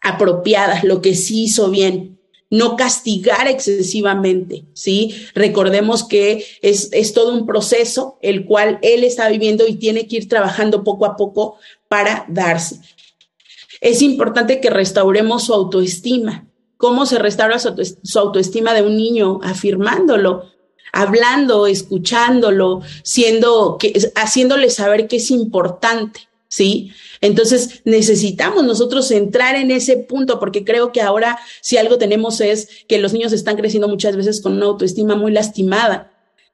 apropiadas, 0.00 0.84
lo 0.84 1.00
que 1.02 1.14
sí 1.14 1.44
hizo 1.44 1.70
bien, 1.70 2.18
no 2.50 2.76
castigar 2.76 3.46
excesivamente, 3.46 4.64
¿sí? 4.74 5.14
Recordemos 5.34 6.04
que 6.04 6.44
es, 6.62 6.88
es, 6.92 7.12
todo 7.12 7.32
un 7.32 7.46
proceso 7.46 8.18
el 8.22 8.44
cual 8.44 8.80
él 8.82 9.04
está 9.04 9.28
viviendo 9.28 9.68
y 9.68 9.76
tiene 9.76 10.08
que 10.08 10.16
ir 10.16 10.28
trabajando 10.28 10.82
poco 10.82 11.06
a 11.06 11.16
poco 11.16 11.58
para 11.88 12.24
darse. 12.28 12.80
Es 13.80 14.02
importante 14.02 14.60
que 14.60 14.68
restauremos 14.68 15.44
su 15.44 15.54
autoestima. 15.54 16.46
¿Cómo 16.76 17.06
se 17.06 17.18
restaura 17.18 17.58
su 17.58 18.18
autoestima 18.18 18.74
de 18.74 18.82
un 18.82 18.96
niño? 18.96 19.38
Afirmándolo, 19.42 20.46
hablando, 20.92 21.66
escuchándolo, 21.66 22.82
siendo, 23.04 23.78
que, 23.78 23.92
haciéndole 24.16 24.70
saber 24.70 25.06
que 25.06 25.16
es 25.16 25.30
importante. 25.30 26.28
¿sí? 26.50 26.92
Entonces 27.20 27.82
necesitamos 27.84 28.64
nosotros 28.64 29.10
entrar 29.10 29.56
en 29.56 29.70
ese 29.70 29.98
punto 29.98 30.40
porque 30.40 30.64
creo 30.64 30.90
que 30.92 31.02
ahora 31.02 31.38
si 31.60 31.76
algo 31.76 31.98
tenemos 31.98 32.40
es 32.40 32.68
que 32.88 32.98
los 32.98 33.12
niños 33.12 33.32
están 33.32 33.56
creciendo 33.56 33.88
muchas 33.88 34.16
veces 34.16 34.40
con 34.40 34.54
una 34.54 34.66
autoestima 34.66 35.16
muy 35.16 35.32
lastimada, 35.32 36.12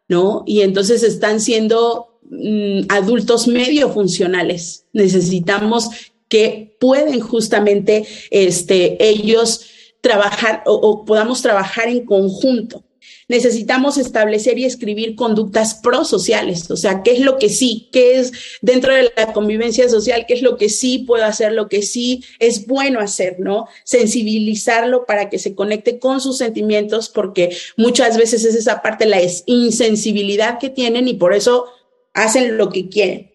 ¿no? 0.08 0.42
Y 0.46 0.62
entonces 0.62 1.02
están 1.02 1.40
siendo 1.40 2.18
mm, 2.30 2.86
adultos 2.88 3.46
medio 3.46 3.90
funcionales. 3.90 4.86
Necesitamos 4.92 5.90
que 6.28 6.76
pueden 6.80 7.20
justamente 7.20 8.06
este, 8.30 8.96
ellos 9.08 9.66
trabajar 10.00 10.62
o 10.66 11.04
podamos 11.04 11.42
trabajar 11.42 11.88
en 11.88 12.04
conjunto 12.04 12.85
necesitamos 13.28 13.98
establecer 13.98 14.58
y 14.58 14.64
escribir 14.64 15.16
conductas 15.16 15.74
prosociales, 15.74 16.70
o 16.70 16.76
sea, 16.76 17.02
qué 17.02 17.12
es 17.12 17.20
lo 17.20 17.38
que 17.38 17.48
sí, 17.48 17.88
qué 17.92 18.18
es 18.18 18.32
dentro 18.62 18.94
de 18.94 19.12
la 19.16 19.32
convivencia 19.32 19.88
social, 19.88 20.24
qué 20.26 20.34
es 20.34 20.42
lo 20.42 20.56
que 20.56 20.68
sí 20.68 20.98
puedo 20.98 21.24
hacer, 21.24 21.52
lo 21.52 21.68
que 21.68 21.82
sí 21.82 22.24
es 22.38 22.66
bueno 22.66 23.00
hacer, 23.00 23.40
¿no? 23.40 23.66
Sensibilizarlo 23.84 25.06
para 25.06 25.28
que 25.28 25.38
se 25.38 25.54
conecte 25.54 25.98
con 25.98 26.20
sus 26.20 26.38
sentimientos, 26.38 27.08
porque 27.08 27.56
muchas 27.76 28.16
veces 28.16 28.44
es 28.44 28.54
esa 28.54 28.82
parte, 28.82 29.06
la 29.06 29.20
insensibilidad 29.46 30.58
que 30.58 30.70
tienen 30.70 31.08
y 31.08 31.14
por 31.14 31.34
eso 31.34 31.66
hacen 32.14 32.56
lo 32.56 32.70
que 32.70 32.88
quieren. 32.88 33.32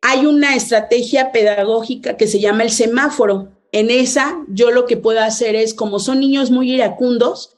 Hay 0.00 0.26
una 0.26 0.56
estrategia 0.56 1.32
pedagógica 1.32 2.16
que 2.16 2.26
se 2.26 2.40
llama 2.40 2.64
el 2.64 2.70
semáforo. 2.70 3.52
En 3.70 3.90
esa, 3.90 4.44
yo 4.48 4.70
lo 4.70 4.86
que 4.86 4.96
puedo 4.96 5.20
hacer 5.20 5.54
es, 5.54 5.74
como 5.74 5.98
son 5.98 6.20
niños 6.20 6.50
muy 6.50 6.72
iracundos, 6.72 7.51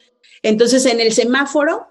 entonces, 0.44 0.84
en 0.84 1.00
el 1.00 1.12
semáforo, 1.12 1.86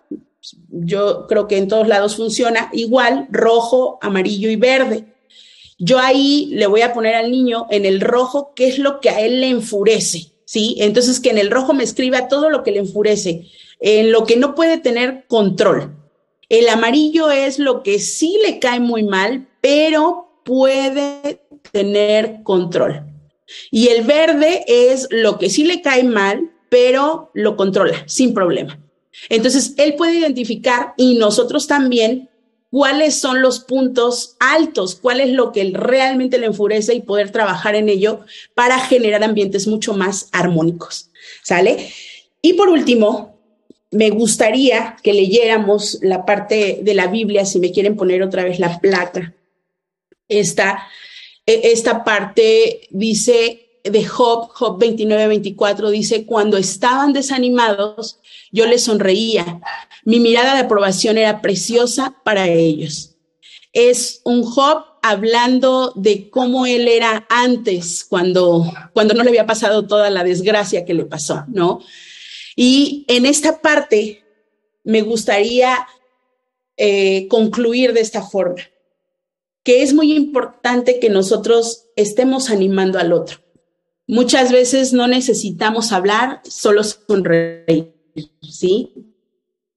yo 0.69 1.25
creo 1.27 1.47
que 1.47 1.57
en 1.57 1.67
todos 1.67 1.87
lados 1.87 2.15
funciona 2.15 2.69
igual, 2.71 3.27
rojo, 3.31 3.97
amarillo 3.99 4.51
y 4.51 4.57
verde. 4.57 5.05
Yo 5.79 5.97
ahí 5.97 6.51
le 6.51 6.67
voy 6.67 6.81
a 6.81 6.93
poner 6.93 7.15
al 7.15 7.31
niño 7.31 7.65
en 7.71 7.85
el 7.85 7.99
rojo 7.99 8.53
qué 8.55 8.67
es 8.67 8.77
lo 8.77 8.99
que 8.99 9.09
a 9.09 9.19
él 9.21 9.41
le 9.41 9.49
enfurece, 9.49 10.33
¿sí? 10.45 10.75
Entonces, 10.77 11.19
que 11.19 11.31
en 11.31 11.39
el 11.39 11.49
rojo 11.49 11.73
me 11.73 11.83
escriba 11.83 12.27
todo 12.27 12.51
lo 12.51 12.61
que 12.61 12.69
le 12.69 12.79
enfurece, 12.79 13.47
en 13.79 14.11
lo 14.11 14.23
que 14.27 14.37
no 14.37 14.53
puede 14.53 14.77
tener 14.77 15.25
control. 15.27 15.95
El 16.47 16.69
amarillo 16.69 17.31
es 17.31 17.57
lo 17.57 17.81
que 17.81 17.97
sí 17.97 18.37
le 18.45 18.59
cae 18.59 18.79
muy 18.79 19.01
mal, 19.01 19.47
pero 19.61 20.41
puede 20.45 21.41
tener 21.71 22.43
control. 22.43 23.01
Y 23.71 23.87
el 23.87 24.03
verde 24.03 24.63
es 24.67 25.07
lo 25.09 25.39
que 25.39 25.49
sí 25.49 25.63
le 25.63 25.81
cae 25.81 26.03
mal, 26.03 26.51
pero 26.73 27.29
lo 27.35 27.55
controla 27.55 28.01
sin 28.07 28.33
problema. 28.33 28.79
Entonces, 29.29 29.75
él 29.77 29.93
puede 29.93 30.17
identificar 30.17 30.95
y 30.97 31.17
nosotros 31.19 31.67
también 31.67 32.29
cuáles 32.71 33.13
son 33.13 33.43
los 33.43 33.59
puntos 33.59 34.35
altos, 34.39 34.95
cuál 34.95 35.19
es 35.19 35.29
lo 35.29 35.51
que 35.51 35.69
realmente 35.71 36.39
le 36.39 36.47
enfurece 36.47 36.95
y 36.95 37.01
poder 37.01 37.29
trabajar 37.29 37.75
en 37.75 37.89
ello 37.89 38.21
para 38.55 38.79
generar 38.79 39.23
ambientes 39.23 39.67
mucho 39.67 39.93
más 39.93 40.29
armónicos. 40.31 41.11
¿Sale? 41.43 41.91
Y 42.41 42.53
por 42.53 42.69
último, 42.69 43.37
me 43.91 44.09
gustaría 44.09 44.97
que 45.03 45.13
leyéramos 45.13 45.99
la 46.01 46.25
parte 46.25 46.79
de 46.81 46.93
la 46.95 47.05
Biblia, 47.05 47.45
si 47.45 47.59
me 47.59 47.71
quieren 47.71 47.95
poner 47.95 48.23
otra 48.23 48.43
vez 48.43 48.57
la 48.57 48.79
placa. 48.79 49.35
Esta, 50.27 50.87
e, 51.45 51.71
esta 51.71 52.03
parte 52.03 52.87
dice, 52.89 53.62
de 53.83 54.05
Job, 54.05 54.49
Job 54.53 54.79
29, 54.79 55.27
24, 55.27 55.89
dice, 55.89 56.25
cuando 56.25 56.57
estaban 56.57 57.11
desanimados, 57.11 58.19
yo 58.51 58.65
les 58.65 58.83
sonreía. 58.83 59.59
Mi 60.05 60.19
mirada 60.19 60.53
de 60.53 60.61
aprobación 60.61 61.17
era 61.17 61.41
preciosa 61.41 62.15
para 62.23 62.47
ellos. 62.47 63.15
Es 63.73 64.21
un 64.23 64.43
Job 64.43 64.85
hablando 65.01 65.91
de 65.95 66.29
cómo 66.29 66.65
él 66.65 66.87
era 66.87 67.25
antes, 67.29 68.05
cuando, 68.05 68.71
cuando 68.93 69.13
no 69.13 69.23
le 69.23 69.29
había 69.29 69.45
pasado 69.45 69.85
toda 69.85 70.09
la 70.09 70.23
desgracia 70.23 70.85
que 70.85 70.93
le 70.93 71.05
pasó, 71.05 71.43
¿no? 71.47 71.81
Y 72.55 73.03
en 73.09 73.25
esta 73.25 73.61
parte 73.61 74.23
me 74.83 75.01
gustaría 75.01 75.85
eh, 76.77 77.27
concluir 77.27 77.91
de 77.91 77.99
esta 77.99 78.21
forma, 78.21 78.61
que 79.63 79.81
es 79.81 79.93
muy 79.93 80.13
importante 80.13 80.99
que 80.99 81.09
nosotros 81.09 81.87
estemos 81.95 82.49
animando 82.49 82.99
al 82.99 83.11
otro 83.11 83.42
Muchas 84.07 84.51
veces 84.51 84.93
no 84.93 85.07
necesitamos 85.07 85.91
hablar, 85.91 86.41
solo 86.43 86.83
sonreír, 86.83 87.93
¿sí? 88.41 88.93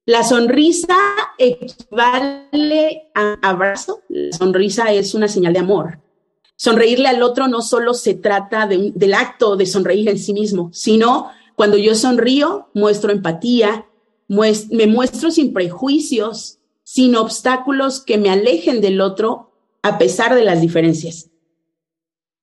La 0.04 0.22
sonrisa 0.22 0.96
equivale 1.38 3.10
a 3.14 3.38
abrazo. 3.42 4.02
La 4.08 4.36
sonrisa 4.36 4.92
es 4.92 5.14
una 5.14 5.28
señal 5.28 5.52
de 5.52 5.58
amor. 5.58 6.00
Sonreírle 6.56 7.08
al 7.08 7.22
otro 7.22 7.48
no 7.48 7.60
solo 7.60 7.92
se 7.92 8.14
trata 8.14 8.66
del 8.66 9.14
acto 9.14 9.56
de 9.56 9.66
sonreír 9.66 10.08
en 10.08 10.18
sí 10.18 10.32
mismo, 10.32 10.70
sino 10.72 11.30
cuando 11.54 11.76
yo 11.76 11.94
sonrío, 11.94 12.68
muestro 12.72 13.12
empatía, 13.12 13.86
me 14.28 14.86
muestro 14.86 15.30
sin 15.30 15.52
prejuicios, 15.52 16.58
sin 16.82 17.16
obstáculos 17.16 18.00
que 18.00 18.16
me 18.16 18.30
alejen 18.30 18.80
del 18.80 19.00
otro 19.00 19.52
a 19.82 19.98
pesar 19.98 20.34
de 20.34 20.44
las 20.44 20.60
diferencias. 20.60 21.30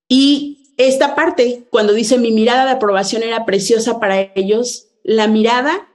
Y 0.07 0.62
esta 0.77 1.15
parte, 1.15 1.65
cuando 1.70 1.94
dice 1.94 2.18
mi 2.18 2.32
mirada 2.32 2.65
de 2.65 2.72
aprobación 2.72 3.24
era 3.24 3.46
preciosa 3.46 4.00
para 4.00 4.32
ellos, 4.36 4.88
la 5.03 5.27
mirada, 5.27 5.88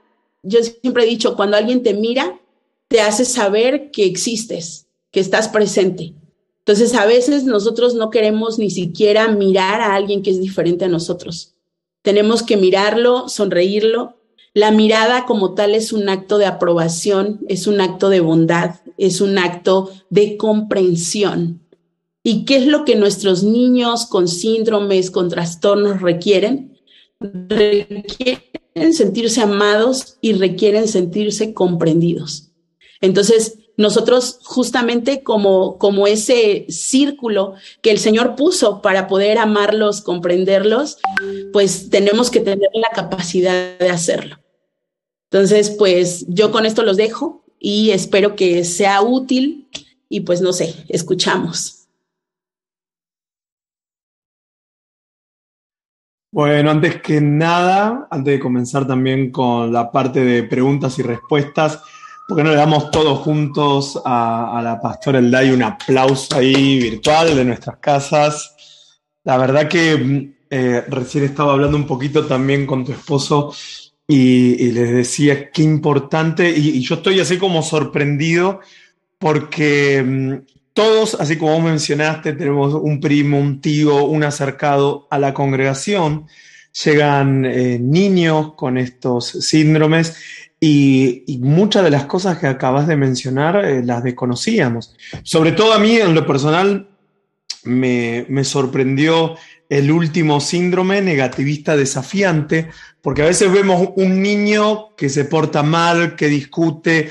yo 0.43 0.59
siempre 0.63 1.03
he 1.03 1.07
dicho, 1.07 1.35
cuando 1.35 1.57
alguien 1.57 1.83
te 1.83 1.93
mira, 1.93 2.39
te 2.87 3.01
hace 3.01 3.25
saber 3.25 3.91
que 3.91 4.05
existes, 4.05 4.87
que 5.11 5.19
estás 5.19 5.49
presente. 5.49 6.13
Entonces, 6.59 6.93
a 6.93 7.05
veces 7.05 7.45
nosotros 7.45 7.95
no 7.95 8.09
queremos 8.09 8.59
ni 8.59 8.69
siquiera 8.69 9.27
mirar 9.27 9.81
a 9.81 9.95
alguien 9.95 10.21
que 10.21 10.31
es 10.31 10.39
diferente 10.39 10.85
a 10.85 10.89
nosotros. 10.89 11.55
Tenemos 12.01 12.43
que 12.43 12.57
mirarlo, 12.57 13.27
sonreírlo. 13.27 14.17
La 14.53 14.71
mirada 14.71 15.25
como 15.25 15.53
tal 15.53 15.75
es 15.75 15.93
un 15.93 16.09
acto 16.09 16.37
de 16.37 16.45
aprobación, 16.45 17.39
es 17.47 17.67
un 17.67 17.81
acto 17.81 18.09
de 18.09 18.19
bondad, 18.19 18.75
es 18.97 19.21
un 19.21 19.37
acto 19.37 19.91
de 20.09 20.37
comprensión. 20.37 21.61
¿Y 22.23 22.45
qué 22.45 22.57
es 22.57 22.67
lo 22.67 22.85
que 22.85 22.95
nuestros 22.95 23.43
niños 23.43 24.05
con 24.05 24.27
síndromes, 24.27 25.09
con 25.11 25.29
trastornos 25.29 26.01
requieren? 26.01 26.77
Requieren 27.19 28.93
sentirse 28.93 29.41
amados 29.41 30.17
y 30.21 30.33
requieren 30.33 30.87
sentirse 30.87 31.53
comprendidos. 31.53 32.51
Entonces, 33.01 33.59
nosotros 33.77 34.39
justamente 34.43 35.23
como, 35.23 35.77
como 35.77 36.05
ese 36.05 36.65
círculo 36.67 37.53
que 37.81 37.91
el 37.91 37.97
Señor 37.99 38.35
puso 38.35 38.81
para 38.81 39.07
poder 39.07 39.37
amarlos, 39.37 40.01
comprenderlos, 40.01 40.97
pues 41.53 41.89
tenemos 41.89 42.29
que 42.29 42.41
tener 42.41 42.69
la 42.73 42.89
capacidad 42.89 43.79
de 43.79 43.89
hacerlo. 43.89 44.37
Entonces, 45.31 45.69
pues 45.69 46.25
yo 46.27 46.51
con 46.51 46.65
esto 46.65 46.83
los 46.83 46.97
dejo 46.97 47.45
y 47.57 47.91
espero 47.91 48.35
que 48.35 48.65
sea 48.65 49.01
útil 49.01 49.69
y 50.09 50.21
pues 50.21 50.41
no 50.41 50.51
sé, 50.51 50.75
escuchamos. 50.89 51.78
Bueno, 56.31 56.71
antes 56.71 57.01
que 57.01 57.19
nada, 57.21 58.07
antes 58.11 58.33
de 58.33 58.39
comenzar 58.39 58.85
también 58.85 59.31
con 59.31 59.73
la 59.73 59.91
parte 59.91 60.23
de 60.23 60.43
preguntas 60.43 60.99
y 60.99 61.01
respuestas, 61.01 61.81
¿Por 62.29 62.37
qué 62.37 62.43
no 62.43 62.51
le 62.51 62.57
damos 62.57 62.91
todos 62.91 63.17
juntos 63.21 63.99
a, 64.05 64.61
la 64.63 64.79
pastora 64.79 65.17
Elday 65.17 65.49
un 65.49 65.63
aplauso 65.63 66.35
ahí 66.35 66.77
virtual 66.77 67.35
de 67.35 67.43
nuestras 67.43 67.77
casas? 67.77 68.55
La 69.23 69.35
verdad 69.35 69.67
que 69.67 70.29
eh, 70.47 70.83
recién 70.89 71.23
estaba 71.23 71.53
hablando 71.53 71.75
un 71.75 71.87
poquito 71.87 72.27
también 72.27 72.67
con 72.67 72.85
tu 72.85 72.91
esposo 72.91 73.51
y, 74.07 74.71
les 74.71 74.91
decía 74.91 75.49
qué 75.49 75.63
importante, 75.63 76.47
y, 76.55 76.79
yo 76.81 76.97
estoy 76.97 77.19
así 77.19 77.39
como 77.39 77.63
sorprendido 77.63 78.59
porque 79.17 80.03
mm, 80.03 80.58
todos, 80.73 81.15
así 81.19 81.37
como 81.37 81.59
mencionaste, 81.59 82.33
tenemos 82.33 82.73
un 82.73 82.99
primo, 82.99 83.39
un 83.39 83.61
tío, 83.61 84.05
un 84.05 84.23
acercado 84.23 85.07
a 85.09 85.19
la 85.19 85.33
congregación, 85.33 86.27
llegan 86.83 87.45
eh, 87.45 87.79
niños 87.79 88.53
con 88.53 88.77
estos 88.77 89.27
síndromes 89.27 90.15
y, 90.59 91.39
muchas 91.41 91.83
de 91.83 91.89
las 91.89 92.05
cosas 92.05 92.37
que 92.37 92.47
acabas 92.47 92.87
de 92.87 92.97
mencionar 92.97 93.63
eh, 93.63 93.83
las 93.83 94.03
desconocíamos. 94.03 94.95
Sobre 95.23 95.53
todo 95.53 95.73
a 95.73 95.79
mí, 95.79 95.95
en 95.97 96.13
lo 96.13 96.25
personal, 96.25 96.89
me, 97.63 98.43
sorprendió 98.43 99.35
el 99.69 99.91
último 99.91 100.41
síndrome 100.41 101.01
negativista 101.01 101.77
desafiante, 101.77 102.69
porque 103.01 103.21
a 103.21 103.27
veces 103.27 103.51
vemos 103.51 103.89
un 103.95 104.21
niño 104.21 104.95
que 104.95 105.09
se 105.09 105.25
porta 105.25 105.63
mal, 105.63 106.15
que 106.15 106.27
discute, 106.27 107.09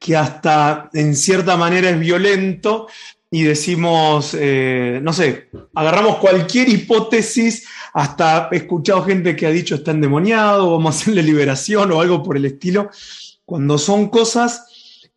que 0.00 0.16
hasta 0.16 0.90
en 0.92 1.14
cierta 1.14 1.56
manera 1.56 1.90
es 1.90 2.00
violento, 2.00 2.88
y 3.30 3.44
decimos, 3.44 4.36
eh, 4.36 4.98
no 5.02 5.12
sé, 5.12 5.50
agarramos 5.74 6.16
cualquier 6.16 6.68
hipótesis 6.68 7.64
hasta 7.92 8.48
he 8.50 8.56
escuchado 8.56 9.04
gente 9.04 9.36
que 9.36 9.46
ha 9.46 9.50
dicho 9.50 9.76
está 9.76 9.92
endemoniado, 9.92 10.72
vamos 10.72 10.96
a 10.96 10.98
hacerle 10.98 11.22
liberación 11.22 11.92
o 11.92 12.00
algo 12.00 12.24
por 12.24 12.36
el 12.36 12.46
estilo, 12.46 12.90
cuando 13.44 13.78
son 13.78 14.08
cosas 14.08 14.66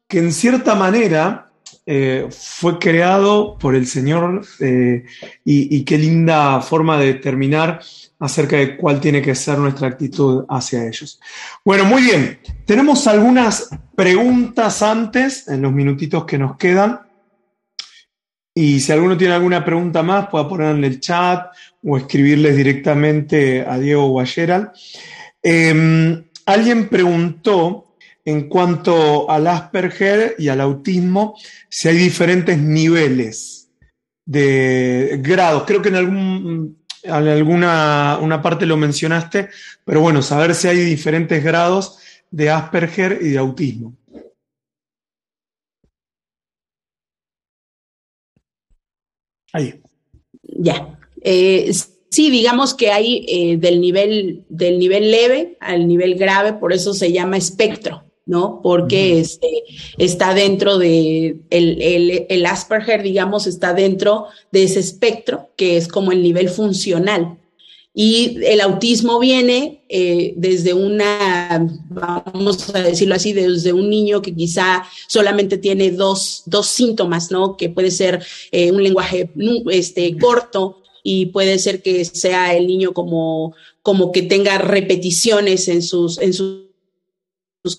que 0.08 0.20
en 0.20 0.32
cierta 0.32 0.76
manera 0.76 1.52
eh, 1.86 2.28
fue 2.32 2.80
creado 2.80 3.58
por 3.58 3.76
el 3.76 3.86
Señor 3.88 4.46
eh, 4.62 5.04
y, 5.44 5.84
qué 5.84 5.98
linda 5.98 6.62
forma 6.62 6.98
de 6.98 7.08
determinar 7.08 7.82
acerca 8.20 8.56
de 8.56 8.78
cuál 8.78 9.02
tiene 9.02 9.22
que 9.22 9.36
ser 9.36 9.58
nuestra 9.58 9.90
actitud 9.90 10.46
hacia 10.48 10.88
ellos. 10.88 11.20
Bueno, 11.66 11.84
muy 11.84 12.04
bien, 12.04 12.40
tenemos 12.66 13.06
algunas 13.08 13.70
preguntas 13.96 14.82
antes, 14.82 15.50
en 15.50 15.62
los 15.62 15.74
minutitos 15.74 16.24
que 16.24 16.38
nos 16.38 16.56
quedan. 16.56 17.02
Y 18.56 18.80
si 18.80 18.92
alguno 18.94 19.18
tiene 19.18 19.34
alguna 19.34 19.66
pregunta 19.66 20.04
más, 20.04 20.30
puede 20.30 20.46
poner 20.46 20.76
en 20.76 20.84
el 20.86 21.02
chat 21.02 21.48
o 21.84 21.98
escribirles 21.98 22.56
directamente 22.56 23.66
a 23.68 23.78
Diego 23.78 24.08
o. 24.08 24.72
Em, 25.42 26.24
alguien 26.46 26.88
preguntó 26.88 27.93
en 28.26 28.48
cuanto 28.48 29.30
al 29.30 29.48
Asperger 29.48 30.36
y 30.38 30.48
al 30.48 30.62
autismo, 30.62 31.36
si 31.70 31.90
hay 31.90 31.98
diferentes 31.98 32.58
niveles 32.58 33.70
de 34.26 35.20
grados. 35.22 35.64
Creo 35.66 35.82
que 35.82 35.90
en, 35.90 35.96
algún, 35.96 36.78
alguna 37.10 38.18
una 38.22 38.42
parte 38.42 38.66
lo 38.66 38.78
mencionaste, 38.78 39.50
pero 39.84 40.02
bueno, 40.02 40.22
saber 40.22 40.56
si 40.56 40.68
hay 40.68 40.78
diferentes 40.78 41.44
grados 41.44 42.00
de 42.32 42.50
Asperger 42.50 43.20
y 43.22 43.30
de 43.30 43.38
autismo. 43.38 43.96
Ahí. 49.52 49.80
Ya. 50.42 50.98
Eh, 51.22 51.72
sí, 52.10 52.30
digamos 52.32 52.74
que 52.74 52.92
hay 52.92 53.26
eh, 53.28 53.58
del, 53.58 53.80
nivel, 53.80 54.46
del 54.50 54.80
nivel 54.80 55.12
leve 55.12 55.58
al 55.60 55.88
nivel 55.88 56.16
grave, 56.16 56.54
por 56.54 56.74
eso 56.74 56.94
se 56.94 57.12
llama 57.12 57.38
espectro, 57.38 58.03
¿no? 58.26 58.62
Porque 58.64 59.20
este, 59.20 59.64
está 59.98 60.34
dentro 60.34 60.78
de, 60.78 61.38
el, 61.50 61.82
el, 61.82 62.26
el 62.30 62.46
Asperger, 62.46 63.04
digamos, 63.04 63.48
está 63.48 63.74
dentro 63.74 64.28
de 64.52 64.64
ese 64.64 64.80
espectro, 64.80 65.50
que 65.56 65.78
es 65.78 65.88
como 65.88 66.12
el 66.12 66.24
nivel 66.24 66.50
funcional. 66.50 67.38
Y 67.96 68.44
el 68.46 68.60
autismo 68.62 69.20
viene 69.20 69.84
eh, 69.88 70.34
desde 70.36 70.74
una, 70.74 71.68
vamos 71.90 72.74
a 72.74 72.82
decirlo 72.82 73.14
así, 73.14 73.34
desde 73.34 73.72
un 73.72 73.88
niño 73.88 74.22
que 74.24 74.34
quizá 74.34 74.84
solamente 75.08 75.60
tiene 75.60 75.92
dos, 75.92 76.42
dos 76.48 76.66
síntomas, 76.68 77.30
¿no? 77.30 77.56
Que 77.56 77.70
puede 77.70 77.92
ser 77.92 78.26
eh, 78.52 78.72
un 78.72 78.82
lenguaje 78.82 79.30
este, 79.70 80.18
corto 80.18 80.82
y 81.04 81.28
puede 81.28 81.60
ser 81.60 81.84
que 81.84 82.04
sea 82.04 82.56
el 82.56 82.66
niño 82.66 82.94
como, 82.94 83.54
como 83.84 84.12
que 84.12 84.24
tenga 84.24 84.58
repeticiones 84.58 85.68
en 85.68 85.84
sus, 85.84 86.18
en 86.18 86.34
sus, 86.34 86.63
sus 87.64 87.78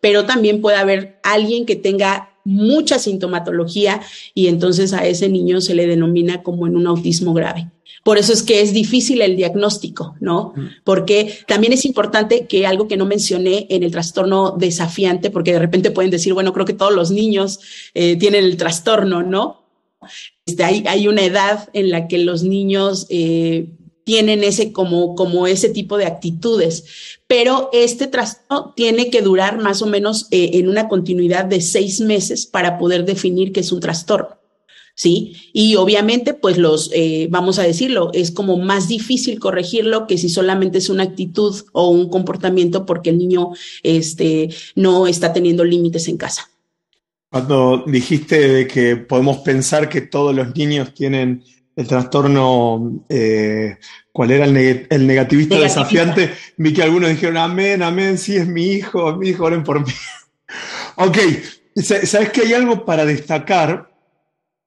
pero 0.00 0.24
también 0.24 0.60
puede 0.60 0.76
haber 0.76 1.20
alguien 1.22 1.66
que 1.66 1.76
tenga 1.76 2.30
mucha 2.44 2.98
sintomatología 2.98 4.00
y 4.34 4.48
entonces 4.48 4.92
a 4.92 5.06
ese 5.06 5.28
niño 5.28 5.60
se 5.60 5.74
le 5.74 5.86
denomina 5.86 6.42
como 6.42 6.66
en 6.66 6.76
un 6.76 6.86
autismo 6.86 7.32
grave. 7.32 7.70
Por 8.02 8.18
eso 8.18 8.32
es 8.32 8.42
que 8.42 8.60
es 8.60 8.72
difícil 8.72 9.20
el 9.22 9.36
diagnóstico, 9.36 10.16
¿no? 10.20 10.54
Porque 10.82 11.38
también 11.46 11.72
es 11.72 11.84
importante 11.84 12.46
que 12.46 12.66
algo 12.66 12.88
que 12.88 12.96
no 12.96 13.06
mencioné 13.06 13.66
en 13.70 13.82
el 13.82 13.90
trastorno 13.90 14.56
desafiante, 14.58 15.30
porque 15.30 15.52
de 15.52 15.58
repente 15.58 15.90
pueden 15.90 16.10
decir, 16.10 16.32
bueno, 16.32 16.52
creo 16.52 16.64
que 16.66 16.72
todos 16.72 16.94
los 16.94 17.10
niños 17.10 17.60
eh, 17.94 18.16
tienen 18.16 18.44
el 18.44 18.56
trastorno, 18.56 19.22
¿no? 19.22 19.62
Este, 20.46 20.64
hay, 20.64 20.84
hay, 20.88 21.06
una 21.06 21.22
edad 21.22 21.68
en 21.72 21.90
la 21.90 22.08
que 22.08 22.18
los 22.18 22.42
niños 22.44 23.06
eh, 23.10 23.68
tienen 24.08 24.42
ese 24.42 24.72
como, 24.72 25.14
como 25.14 25.46
ese 25.46 25.68
tipo 25.68 25.98
de 25.98 26.06
actitudes. 26.06 27.18
Pero 27.26 27.68
este 27.74 28.06
trastorno 28.06 28.72
tiene 28.74 29.10
que 29.10 29.20
durar 29.20 29.60
más 29.60 29.82
o 29.82 29.86
menos 29.86 30.28
eh, 30.30 30.52
en 30.54 30.70
una 30.70 30.88
continuidad 30.88 31.44
de 31.44 31.60
seis 31.60 32.00
meses 32.00 32.46
para 32.46 32.78
poder 32.78 33.04
definir 33.04 33.52
que 33.52 33.60
es 33.60 33.70
un 33.70 33.80
trastorno. 33.80 34.38
¿sí? 34.94 35.36
Y 35.52 35.76
obviamente, 35.76 36.32
pues 36.32 36.56
los, 36.56 36.90
eh, 36.94 37.28
vamos 37.30 37.58
a 37.58 37.64
decirlo, 37.64 38.10
es 38.14 38.30
como 38.30 38.56
más 38.56 38.88
difícil 38.88 39.38
corregirlo 39.38 40.06
que 40.06 40.16
si 40.16 40.30
solamente 40.30 40.78
es 40.78 40.88
una 40.88 41.02
actitud 41.02 41.54
o 41.72 41.90
un 41.90 42.08
comportamiento 42.08 42.86
porque 42.86 43.10
el 43.10 43.18
niño 43.18 43.50
este, 43.82 44.48
no 44.74 45.06
está 45.06 45.34
teniendo 45.34 45.64
límites 45.64 46.08
en 46.08 46.16
casa. 46.16 46.48
Cuando 47.30 47.84
dijiste 47.86 48.40
de 48.40 48.66
que 48.66 48.96
podemos 48.96 49.36
pensar 49.40 49.90
que 49.90 50.00
todos 50.00 50.34
los 50.34 50.56
niños 50.56 50.94
tienen 50.94 51.44
el 51.78 51.86
trastorno, 51.86 53.04
eh, 53.08 53.76
¿cuál 54.10 54.32
era 54.32 54.46
el, 54.46 55.06
negativista, 55.06 55.60
desafiante? 55.60 56.34
Vi 56.56 56.72
que 56.72 56.82
algunos 56.82 57.08
dijeron, 57.08 57.36
amén, 57.36 57.84
amén, 57.84 58.18
sí 58.18 58.36
es 58.36 58.48
mi 58.48 58.72
hijo, 58.72 59.14
mi 59.14 59.28
hijo, 59.28 59.44
oren 59.44 59.62
por 59.62 59.86
mí. 59.86 59.92
ok, 60.96 61.16
¿sabes 61.76 62.30
que 62.30 62.40
hay 62.40 62.54
algo 62.54 62.84
para 62.84 63.04
destacar? 63.04 63.92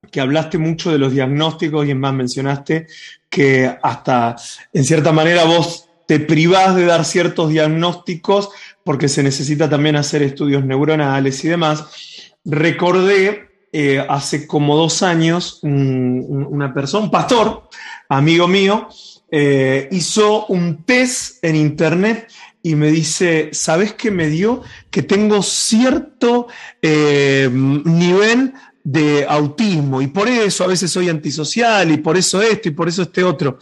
Que 0.10 0.21
hablaste 0.21 0.58
mucho 0.58 0.89
de 0.89 1.00
los 1.00 1.12
diagnósticos 1.12 1.86
y 1.86 1.91
en 1.91 2.00
más 2.00 2.13
mencionaste 2.13 2.88
que 3.30 3.78
hasta 3.84 4.38
en 4.71 4.86
cierta 4.86 5.12
manera 5.12 5.43
vos 5.43 5.89
te 6.08 6.21
privás 6.21 6.78
de 6.78 6.86
dar 6.86 7.04
ciertos 7.04 7.50
diagnósticos 7.50 8.52
porque 8.86 9.10
se 9.10 9.21
necesita 9.21 9.69
también 9.69 9.97
hacer 9.97 10.24
estudios 10.24 10.63
neuronales 10.63 11.43
y 11.43 11.50
demás. 11.50 12.34
Recordé 12.45 13.51
eh, 13.74 14.06
hace 14.08 14.46
como 14.48 14.76
dos 14.76 15.02
años 15.02 15.60
una 15.64 16.74
persona, 16.74 17.06
un 17.06 17.12
pastor, 17.12 17.70
amigo 18.10 18.48
mío, 18.48 18.90
eh, 19.32 19.88
hizo 19.92 20.46
un 20.48 20.84
test 20.84 21.42
en 21.44 21.56
internet 21.56 22.30
y 22.62 22.76
me 22.76 22.92
dice, 22.92 23.50
¿sabes 23.54 23.94
qué 23.94 24.12
me 24.12 24.28
dio? 24.28 24.62
Que 24.90 25.04
tengo 25.04 25.42
cierto 25.42 26.48
eh, 26.82 27.50
nivel 27.52 28.54
de 28.84 29.26
autismo 29.28 30.02
y 30.02 30.08
por 30.08 30.28
eso 30.28 30.64
a 30.64 30.68
veces 30.68 30.92
soy 30.92 31.08
antisocial 31.08 31.90
y 31.92 31.98
por 31.98 32.18
eso 32.18 32.42
esto 32.42 32.68
y 32.68 32.72
por 32.72 32.90
eso 32.90 33.04
este 33.04 33.24
otro. 33.24 33.58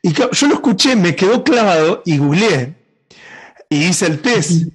Y 0.00 0.12
yo 0.12 0.30
lo 0.48 0.54
escuché, 0.54 0.96
me 0.96 1.14
quedó 1.14 1.44
clavado 1.44 2.02
y 2.06 2.16
googleé 2.16 2.76
y 3.68 3.84
hice 3.84 4.06
el 4.06 4.20
test. 4.20 4.68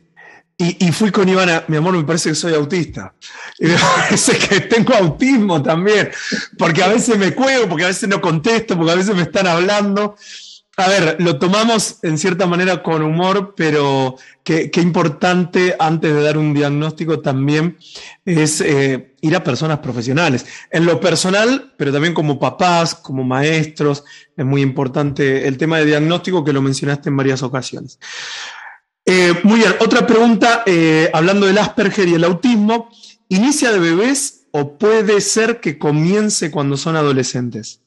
Y, 0.57 0.89
fui 0.93 1.11
con 1.11 1.27
Ivana, 1.27 1.65
mi 1.67 1.75
amor, 1.75 1.97
me 1.97 2.05
parece 2.05 2.29
que 2.29 2.35
soy 2.35 2.53
autista. 2.53 3.13
Y 3.59 3.65
me 3.65 3.75
parece 3.97 4.37
que 4.37 4.61
tengo 4.61 4.93
autismo 4.93 5.61
también, 5.61 6.09
porque 6.57 6.81
a 6.81 6.87
veces 6.87 7.17
me 7.17 7.33
cuelgo, 7.33 7.67
porque 7.67 7.83
a 7.83 7.87
veces 7.87 8.07
no 8.07 8.21
contesto, 8.21 8.77
porque 8.77 8.93
a 8.93 8.95
veces 8.95 9.15
me 9.15 9.23
están 9.23 9.47
hablando. 9.47 10.15
A 10.77 10.87
ver, 10.87 11.17
lo 11.19 11.39
tomamos 11.39 11.99
en 12.03 12.17
cierta 12.17 12.47
manera 12.47 12.83
con 12.83 13.01
humor, 13.01 13.53
pero 13.55 14.17
qué, 14.43 14.69
importante 14.75 15.75
antes 15.77 16.13
de 16.13 16.21
dar 16.21 16.37
un 16.37 16.53
diagnóstico 16.53 17.19
también 17.19 17.77
es 18.25 18.59
eh, 18.61 19.13
ir 19.21 19.35
a 19.35 19.43
personas 19.43 19.79
profesionales. 19.79 20.45
En 20.71 20.85
lo 20.85 21.01
personal, 21.01 21.73
pero 21.77 21.91
también 21.91 22.13
como 22.13 22.39
papás, 22.39 22.95
como 22.95 23.23
maestros, 23.23 24.03
es 24.35 24.45
muy 24.45 24.61
importante 24.61 25.47
el 25.47 25.57
tema 25.57 25.79
de 25.79 25.85
diagnóstico 25.85 26.43
que 26.43 26.53
lo 26.53 26.61
mencionaste 26.61 27.09
en 27.09 27.17
varias 27.17 27.41
ocasiones. 27.41 27.99
Eh, 29.05 29.33
muy 29.43 29.59
bien, 29.59 29.73
otra 29.81 30.07
pregunta, 30.07 30.63
eh, 30.65 31.09
hablando 31.13 31.45
del 31.45 31.59
Asperger 31.59 32.07
y 32.07 32.15
el 32.15 32.23
autismo, 32.23 32.89
¿inicia 33.29 33.71
de 33.71 33.79
bebés 33.79 34.47
o 34.51 34.77
puede 34.77 35.21
ser 35.21 35.59
que 35.59 35.77
comience 35.77 36.49
cuando 36.49 36.75
son 36.75 36.95
adolescentes? 36.95 37.81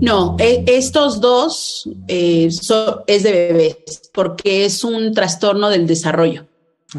No, 0.00 0.36
e, 0.38 0.64
estos 0.66 1.20
dos 1.20 1.88
eh, 2.08 2.48
es 3.06 3.22
de 3.22 3.32
bebés, 3.32 3.76
porque 4.12 4.64
es 4.64 4.82
un 4.82 5.14
trastorno 5.14 5.68
del 5.68 5.86
desarrollo. 5.86 6.46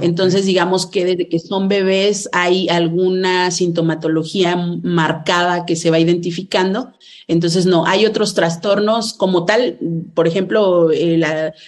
Entonces, 0.01 0.45
digamos 0.45 0.85
que 0.85 1.05
desde 1.05 1.29
que 1.29 1.39
son 1.39 1.69
bebés 1.69 2.29
hay 2.33 2.67
alguna 2.67 3.51
sintomatología 3.51 4.55
marcada 4.83 5.65
que 5.65 5.77
se 5.77 5.89
va 5.89 5.99
identificando. 5.99 6.91
Entonces, 7.27 7.65
no, 7.65 7.85
hay 7.85 8.05
otros 8.05 8.33
trastornos 8.33 9.13
como 9.13 9.45
tal, 9.45 9.77
por 10.13 10.27
ejemplo, 10.27 10.91
eh, 10.91 11.21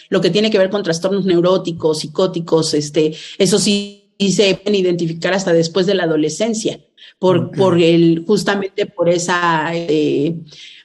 lo 0.10 0.22
que 0.22 0.30
tiene 0.30 0.52
que 0.52 0.58
ver 0.58 0.70
con 0.70 0.84
trastornos 0.84 1.26
neuróticos, 1.26 2.00
psicóticos, 2.00 2.74
este, 2.74 3.14
eso 3.38 3.58
sí, 3.58 3.96
se 4.20 4.56
pueden 4.56 4.76
identificar 4.76 5.34
hasta 5.34 5.54
después 5.54 5.86
de 5.86 5.96
la 5.96 6.04
adolescencia, 6.04 6.82
por, 7.20 7.52
por 7.52 7.82
el, 7.82 8.26
justamente 8.28 8.86
por 8.86 9.08
esa, 9.08 9.70
eh, 9.74 10.36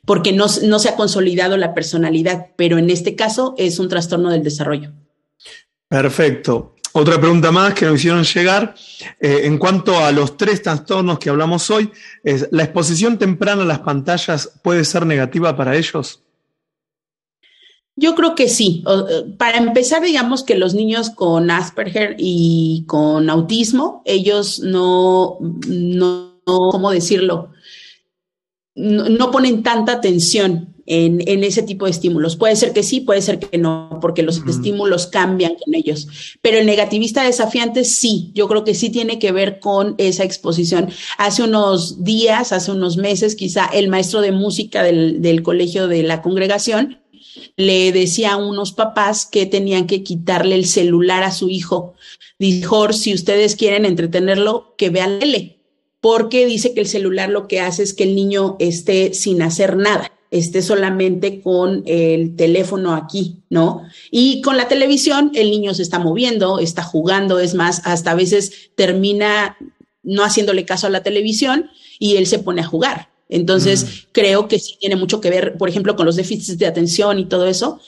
porque 0.06 0.32
no, 0.32 0.46
no 0.62 0.78
se 0.78 0.88
ha 0.88 0.96
consolidado 0.96 1.56
la 1.56 1.74
personalidad, 1.74 2.48
pero 2.56 2.78
en 2.78 2.90
este 2.90 3.16
caso 3.16 3.54
es 3.58 3.80
un 3.80 3.88
trastorno 3.88 4.30
del 4.30 4.44
desarrollo. 4.44 4.92
Perfecto. 5.88 6.73
Otra 6.96 7.20
pregunta 7.20 7.50
más 7.50 7.74
que 7.74 7.86
nos 7.86 7.96
hicieron 7.96 8.22
llegar 8.22 8.76
eh, 9.18 9.40
en 9.42 9.58
cuanto 9.58 9.98
a 9.98 10.12
los 10.12 10.36
tres 10.36 10.62
trastornos 10.62 11.18
que 11.18 11.28
hablamos 11.28 11.68
hoy, 11.68 11.90
¿la 12.52 12.62
exposición 12.62 13.18
temprana 13.18 13.62
a 13.62 13.66
las 13.66 13.80
pantallas 13.80 14.60
puede 14.62 14.84
ser 14.84 15.04
negativa 15.04 15.56
para 15.56 15.76
ellos? 15.76 16.22
Yo 17.96 18.14
creo 18.14 18.36
que 18.36 18.48
sí. 18.48 18.84
Eh, 18.88 19.34
para 19.36 19.58
empezar, 19.58 20.02
digamos 20.02 20.44
que 20.44 20.54
los 20.54 20.74
niños 20.74 21.10
con 21.10 21.50
Asperger 21.50 22.14
y 22.16 22.84
con 22.86 23.28
autismo, 23.28 24.02
ellos 24.04 24.60
no, 24.60 25.38
no, 25.40 26.40
¿cómo 26.44 26.92
decirlo? 26.92 27.50
no 28.76 29.30
ponen 29.30 29.62
tanta 29.62 29.92
atención 29.92 30.73
en, 30.86 31.44
ese 31.44 31.62
tipo 31.62 31.84
de 31.84 31.90
estímulos. 31.90 32.36
Puede 32.36 32.56
ser 32.56 32.72
que 32.72 32.82
sí, 32.82 33.00
puede 33.00 33.22
ser 33.22 33.38
que 33.38 33.58
no, 33.58 33.98
porque 34.00 34.22
los 34.22 34.42
estímulos 34.46 35.06
cambian 35.06 35.54
con 35.54 35.74
ellos. 35.74 36.08
Pero 36.42 36.58
el 36.58 36.66
negativista 36.66 37.24
desafiante 37.24 37.84
sí, 37.84 38.30
yo 38.34 38.48
creo 38.48 38.64
que 38.64 38.74
sí 38.74 38.90
tiene 38.90 39.18
que 39.18 39.32
ver 39.32 39.60
con 39.60 39.94
esa 39.98 40.24
exposición. 40.24 40.90
Hace 41.18 41.42
unos 41.42 42.04
días, 42.04 42.52
hace 42.52 42.70
unos 42.70 42.96
meses, 42.96 43.36
quizá 43.36 43.66
el 43.66 43.88
maestro 43.88 44.20
de 44.20 44.32
música 44.32 44.82
del, 44.82 45.22
del 45.22 45.42
colegio 45.42 45.88
de 45.88 46.02
la 46.02 46.22
congregación 46.22 47.00
le 47.56 47.92
decía 47.92 48.32
a 48.32 48.36
unos 48.36 48.72
papás 48.72 49.26
que 49.26 49.46
tenían 49.46 49.86
que 49.86 50.02
quitarle 50.02 50.54
el 50.54 50.66
celular 50.66 51.22
a 51.22 51.32
su 51.32 51.48
hijo. 51.48 51.94
Dijo, 52.38 52.92
si 52.92 53.14
ustedes 53.14 53.56
quieren 53.56 53.84
entretenerlo, 53.84 54.74
que 54.76 54.90
vean 54.90 55.20
L, 55.20 55.58
porque 56.00 56.46
dice 56.46 56.74
que 56.74 56.80
el 56.80 56.88
celular 56.88 57.30
lo 57.30 57.48
que 57.48 57.60
hace 57.60 57.82
es 57.82 57.94
que 57.94 58.04
el 58.04 58.14
niño 58.14 58.56
esté 58.58 59.14
sin 59.14 59.42
hacer 59.42 59.76
nada 59.76 60.10
esté 60.34 60.62
solamente 60.62 61.40
con 61.40 61.84
el 61.86 62.34
teléfono 62.34 62.92
aquí, 62.94 63.44
¿no? 63.50 63.82
Y 64.10 64.42
con 64.42 64.56
la 64.56 64.66
televisión 64.66 65.30
el 65.34 65.50
niño 65.50 65.74
se 65.74 65.82
está 65.82 66.00
moviendo, 66.00 66.58
está 66.58 66.82
jugando, 66.82 67.38
es 67.38 67.54
más, 67.54 67.82
hasta 67.84 68.10
a 68.10 68.14
veces 68.16 68.72
termina 68.74 69.56
no 70.02 70.24
haciéndole 70.24 70.64
caso 70.64 70.88
a 70.88 70.90
la 70.90 71.04
televisión 71.04 71.70
y 72.00 72.16
él 72.16 72.26
se 72.26 72.40
pone 72.40 72.62
a 72.62 72.66
jugar. 72.66 73.10
Entonces, 73.28 73.84
mm. 73.84 74.08
creo 74.10 74.48
que 74.48 74.58
sí 74.58 74.76
tiene 74.80 74.96
mucho 74.96 75.20
que 75.20 75.30
ver, 75.30 75.56
por 75.56 75.68
ejemplo, 75.68 75.94
con 75.94 76.04
los 76.04 76.16
déficits 76.16 76.58
de 76.58 76.66
atención 76.66 77.20
y 77.20 77.26
todo 77.26 77.46
eso, 77.46 77.80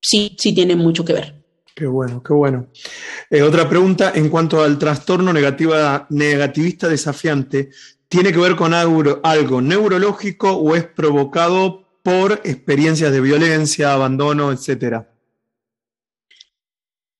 sí, 0.00 0.36
sí 0.38 0.52
tiene 0.52 0.74
mucho 0.74 1.04
que 1.04 1.12
ver. 1.12 1.34
Qué 1.76 1.86
bueno, 1.86 2.22
qué 2.22 2.32
bueno. 2.32 2.66
Eh, 3.30 3.42
otra 3.42 3.68
pregunta 3.68 4.12
en 4.14 4.28
cuanto 4.28 4.62
al 4.62 4.78
trastorno 4.78 5.32
negativa, 5.32 6.08
negativista 6.10 6.88
desafiante. 6.88 7.70
¿Tiene 8.12 8.30
que 8.30 8.40
ver 8.40 8.56
con 8.56 8.74
algo, 8.74 9.20
algo 9.22 9.62
neurológico 9.62 10.50
o 10.52 10.76
es 10.76 10.84
provocado 10.84 11.88
por 12.02 12.42
experiencias 12.44 13.10
de 13.10 13.22
violencia, 13.22 13.94
abandono, 13.94 14.52
etcétera? 14.52 15.11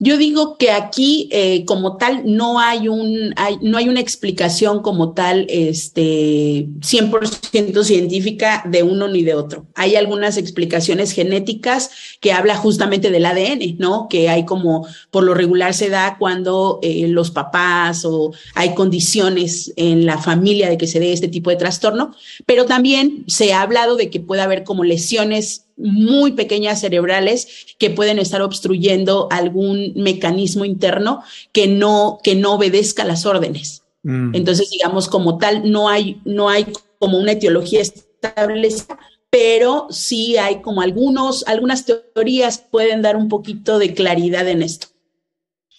Yo 0.05 0.19
digo 0.19 0.57
que 0.59 0.73
aquí, 0.73 1.29
eh, 1.31 1.65
como 1.65 1.97
tal, 1.97 2.23
no 2.25 2.59
hay, 2.59 2.89
un, 2.89 3.33
no 3.61 3.79
hay 3.79 3.89
una 3.89 4.01
explicación 4.01 4.83
como 4.83 5.13
tal 5.13 5.47
este, 5.49 6.67
100% 6.81 7.85
científica 7.85 8.65
de 8.67 8.83
uno 8.83 9.07
ni 9.07 9.23
de 9.23 9.35
otro. 9.35 9.69
Hay 9.77 9.95
algunas 9.95 10.39
explicaciones 10.39 11.13
genéticas 11.13 11.93
que 12.21 12.33
habla 12.33 12.57
justamente 12.57 13.13
del 13.13 13.27
ADN, 13.27 13.77
¿no? 13.79 14.09
Que 14.09 14.29
hay 14.29 14.45
como, 14.45 14.89
por 15.13 15.23
lo 15.23 15.35
regular 15.35 15.73
se 15.73 15.89
da 15.89 16.17
cuando 16.19 16.81
eh, 16.83 17.07
los 17.07 17.31
papás 17.31 18.05
o 18.05 18.33
hay 18.57 18.75
condiciones 18.75 19.73
en 19.77 20.05
la 20.05 20.19
familia 20.19 20.69
de 20.69 20.79
que 20.79 20.89
se 20.89 20.99
dé 20.99 21.13
este 21.13 21.29
tipo 21.29 21.51
de 21.51 21.57
trastorno, 21.57 22.13
pero 22.45 22.65
también 22.67 23.23
se 23.29 23.53
ha 23.53 23.63
hablado 23.63 23.95
de 23.95 24.11
que 24.11 24.19
puede 24.19 24.43
haber 24.43 24.65
como 24.65 24.83
lesiones 24.83 25.67
muy 25.77 26.33
pequeñas 26.33 26.81
cerebrales 26.81 27.75
que 27.79 27.91
pueden 27.91 28.19
estar 28.19 28.43
obstruyendo 28.43 29.29
algún 29.31 29.93
mecanismo 29.97 30.65
interno 30.65 31.23
que 31.53 31.67
no, 31.67 32.19
que 32.23 32.35
no 32.35 32.55
obedezca 32.55 33.05
las 33.05 33.27
órdenes. 33.27 33.83
Mm. 34.03 34.35
Entonces, 34.35 34.71
digamos, 34.71 35.09
como 35.09 35.39
tal, 35.39 35.71
no 35.71 35.89
hay, 35.89 36.21
no 36.25 36.49
hay 36.49 36.67
como 36.99 37.19
una 37.19 37.33
etiología 37.33 37.81
establecida, 37.81 38.99
pero 39.31 39.87
sí 39.91 40.37
hay 40.37 40.61
como 40.61 40.83
algunos, 40.83 41.45
algunas 41.47 41.87
teorías 41.87 42.59
pueden 42.59 43.03
dar 43.03 43.17
un 43.17 43.29
poquito 43.29 43.79
de 43.79 43.95
claridad 43.95 44.47
en 44.49 44.63
esto. 44.63 44.89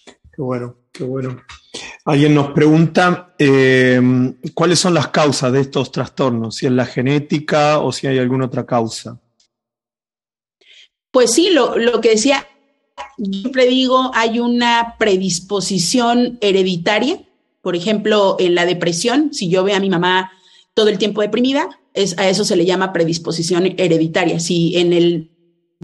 Qué 0.04 0.42
bueno, 0.42 0.76
qué 0.92 1.04
bueno. 1.04 1.40
Alguien 2.04 2.34
nos 2.34 2.48
pregunta 2.50 3.34
eh, 3.38 4.00
cuáles 4.52 4.78
son 4.78 4.94
las 4.94 5.08
causas 5.08 5.52
de 5.52 5.60
estos 5.60 5.90
trastornos, 5.90 6.56
si 6.56 6.66
es 6.66 6.72
la 6.72 6.86
genética 6.86 7.78
o 7.78 7.92
si 7.92 8.06
hay 8.06 8.18
alguna 8.18 8.46
otra 8.46 8.66
causa. 8.66 9.18
Pues 11.14 11.30
sí, 11.30 11.50
lo, 11.50 12.00
que 12.00 12.10
decía, 12.10 12.48
siempre 13.16 13.68
digo, 13.68 14.10
hay 14.14 14.40
una 14.40 14.96
predisposición 14.98 16.38
hereditaria. 16.40 17.22
Por 17.62 17.76
ejemplo, 17.76 18.34
en 18.40 18.56
la 18.56 18.66
depresión, 18.66 19.32
si 19.32 19.48
yo 19.48 19.62
veo 19.62 19.76
a 19.76 19.80
mi 19.80 19.88
mamá 19.88 20.32
todo 20.74 20.88
el 20.88 20.98
tiempo 20.98 21.20
deprimida, 21.20 21.68
es, 21.94 22.18
a 22.18 22.28
eso 22.28 22.44
se 22.44 22.56
le 22.56 22.66
llama 22.66 22.92
predisposición 22.92 23.64
hereditaria. 23.78 24.40
Si 24.40 24.76
en 24.76 24.92
el 24.92 25.30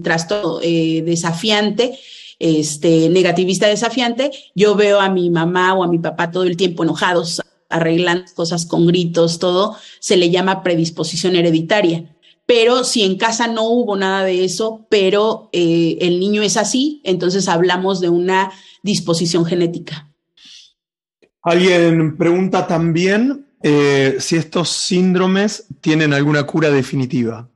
trastorno 0.03 0.59
eh, 0.61 1.01
desafiante, 1.05 1.97
este, 2.37 3.07
negativista 3.07 3.67
desafiante, 3.67 4.31
yo 4.53 4.75
veo 4.75 4.99
a 4.99 5.07
mi 5.07 5.29
mamá 5.29 5.75
o 5.75 5.85
a 5.85 5.87
mi 5.87 5.99
papá 5.99 6.29
todo 6.29 6.43
el 6.43 6.57
tiempo 6.57 6.83
enojados, 6.83 7.41
arreglando 7.69 8.25
cosas 8.35 8.65
con 8.65 8.85
gritos, 8.85 9.39
todo, 9.39 9.77
se 10.01 10.17
le 10.17 10.29
llama 10.29 10.61
predisposición 10.61 11.37
hereditaria. 11.37 12.10
Pero 12.53 12.83
si 12.83 13.03
en 13.03 13.15
casa 13.15 13.47
no 13.47 13.63
hubo 13.63 13.95
nada 13.95 14.25
de 14.25 14.43
eso, 14.43 14.85
pero 14.89 15.47
eh, 15.53 15.97
el 16.01 16.19
niño 16.19 16.41
es 16.41 16.57
así, 16.57 16.99
entonces 17.05 17.47
hablamos 17.47 18.01
de 18.01 18.09
una 18.09 18.51
disposición 18.83 19.45
genética. 19.45 20.11
Alguien 21.41 22.17
pregunta 22.17 22.67
también 22.67 23.45
eh, 23.63 24.17
si 24.19 24.35
estos 24.35 24.67
síndromes 24.67 25.67
tienen 25.79 26.11
alguna 26.11 26.43
cura 26.43 26.69
definitiva. 26.71 27.47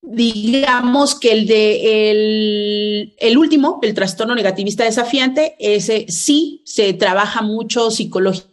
Digamos 0.00 1.14
que 1.14 1.32
el 1.32 1.46
de 1.46 2.10
el, 2.10 3.14
el, 3.18 3.36
último, 3.36 3.78
el 3.82 3.92
trastorno 3.92 4.34
negativista 4.34 4.84
desafiante, 4.84 5.54
ese 5.58 6.06
sí 6.08 6.62
se 6.64 6.94
trabaja 6.94 7.42
mucho 7.42 7.90
psicológicamente. 7.90 8.51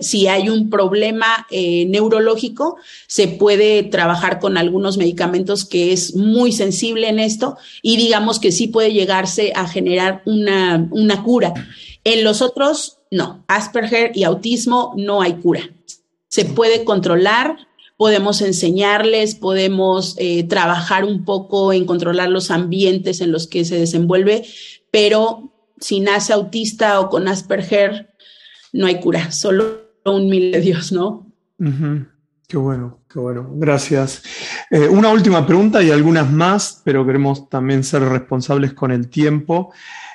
Si 0.00 0.26
hay 0.26 0.50
un 0.50 0.68
problema 0.68 1.46
eh, 1.50 1.86
neurológico, 1.86 2.76
se 3.06 3.26
puede 3.26 3.82
trabajar 3.84 4.38
con 4.38 4.58
algunos 4.58 4.98
medicamentos 4.98 5.64
que 5.64 5.92
es 5.92 6.14
muy 6.14 6.52
sensible 6.52 7.08
en 7.08 7.18
esto 7.18 7.56
y 7.80 7.96
digamos 7.96 8.38
que 8.38 8.52
sí 8.52 8.68
puede 8.68 8.92
llegarse 8.92 9.52
a 9.56 9.66
generar 9.66 10.22
una, 10.26 10.86
una 10.90 11.22
cura. 11.22 11.54
En 12.04 12.22
los 12.22 12.42
otros, 12.42 12.98
no. 13.10 13.44
Asperger 13.48 14.12
y 14.14 14.24
autismo 14.24 14.92
no 14.96 15.22
hay 15.22 15.34
cura. 15.34 15.70
Se 16.28 16.44
puede 16.44 16.84
controlar, 16.84 17.66
podemos 17.96 18.42
enseñarles, 18.42 19.34
podemos 19.34 20.16
eh, 20.18 20.44
trabajar 20.44 21.04
un 21.04 21.24
poco 21.24 21.72
en 21.72 21.86
controlar 21.86 22.28
los 22.28 22.50
ambientes 22.50 23.20
en 23.20 23.32
los 23.32 23.46
que 23.46 23.64
se 23.64 23.78
desenvuelve, 23.78 24.46
pero 24.90 25.50
si 25.80 26.00
nace 26.00 26.32
autista 26.32 27.00
o 27.00 27.08
con 27.08 27.26
Asperger, 27.26 28.09
no 28.72 28.86
hay 28.86 29.00
cura, 29.00 29.30
solo 29.32 29.80
un 30.04 30.28
mil 30.28 30.52
de 30.52 30.60
Dios, 30.60 30.92
¿no? 30.92 31.26
Qué 32.48 32.56
bueno, 32.56 32.98
qué 33.08 33.18
bueno. 33.18 33.48
Gracias. 33.54 34.22
Eh, 34.70 34.88
una 34.88 35.10
última 35.10 35.46
pregunta 35.46 35.82
y 35.82 35.90
algunas 35.90 36.30
más, 36.30 36.82
pero 36.84 37.06
queremos 37.06 37.48
también 37.48 37.84
ser 37.84 38.02
responsables 38.02 38.72
con 38.72 38.90
el 38.90 39.08
tiempo. 39.08 39.72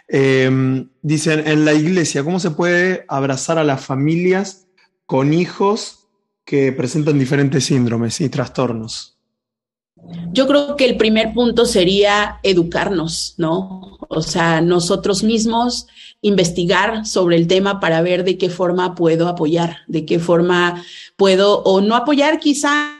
Em, 0.08 0.89
dicen, 1.02 1.48
en 1.48 1.63
la 1.63 1.74
iglesia, 1.74 2.24
¿cómo 2.24 2.39
se 2.39 2.52
puede 2.52 3.06
abrazar 3.08 3.58
a 3.58 3.63
las 3.63 3.86
familias 3.86 4.68
con 5.06 5.34
hijos 5.34 6.10
que 6.44 6.72
presentan 6.74 7.18
diferentes 7.18 7.63
síndromes 7.65 8.20
y 8.20 8.30
trastornos? 8.30 9.14
Yo 10.32 10.48
creo 10.48 10.76
que 10.76 10.86
el 10.86 10.98
primer 10.98 11.34
punto 11.34 11.65
sería 11.65 12.39
educarnos, 12.44 13.36
¿no? 13.38 13.98
O 14.10 14.22
sea, 14.22 14.62
nosotros 14.62 15.24
mismos 15.24 15.88
investigar 16.22 17.06
sobre 17.06 17.38
el 17.38 17.48
tema 17.48 17.80
para 17.80 18.02
ver 18.02 18.24
de 18.24 18.38
qué 18.38 18.50
forma 18.50 18.96
puedo 18.96 19.28
apoyar, 19.28 19.78
de 19.88 20.06
qué 20.06 20.20
forma 20.20 20.84
puedo 21.15 21.62
o 21.63 21.82
no 21.82 21.96
apoyar 21.96 22.39
quizá 22.39 22.96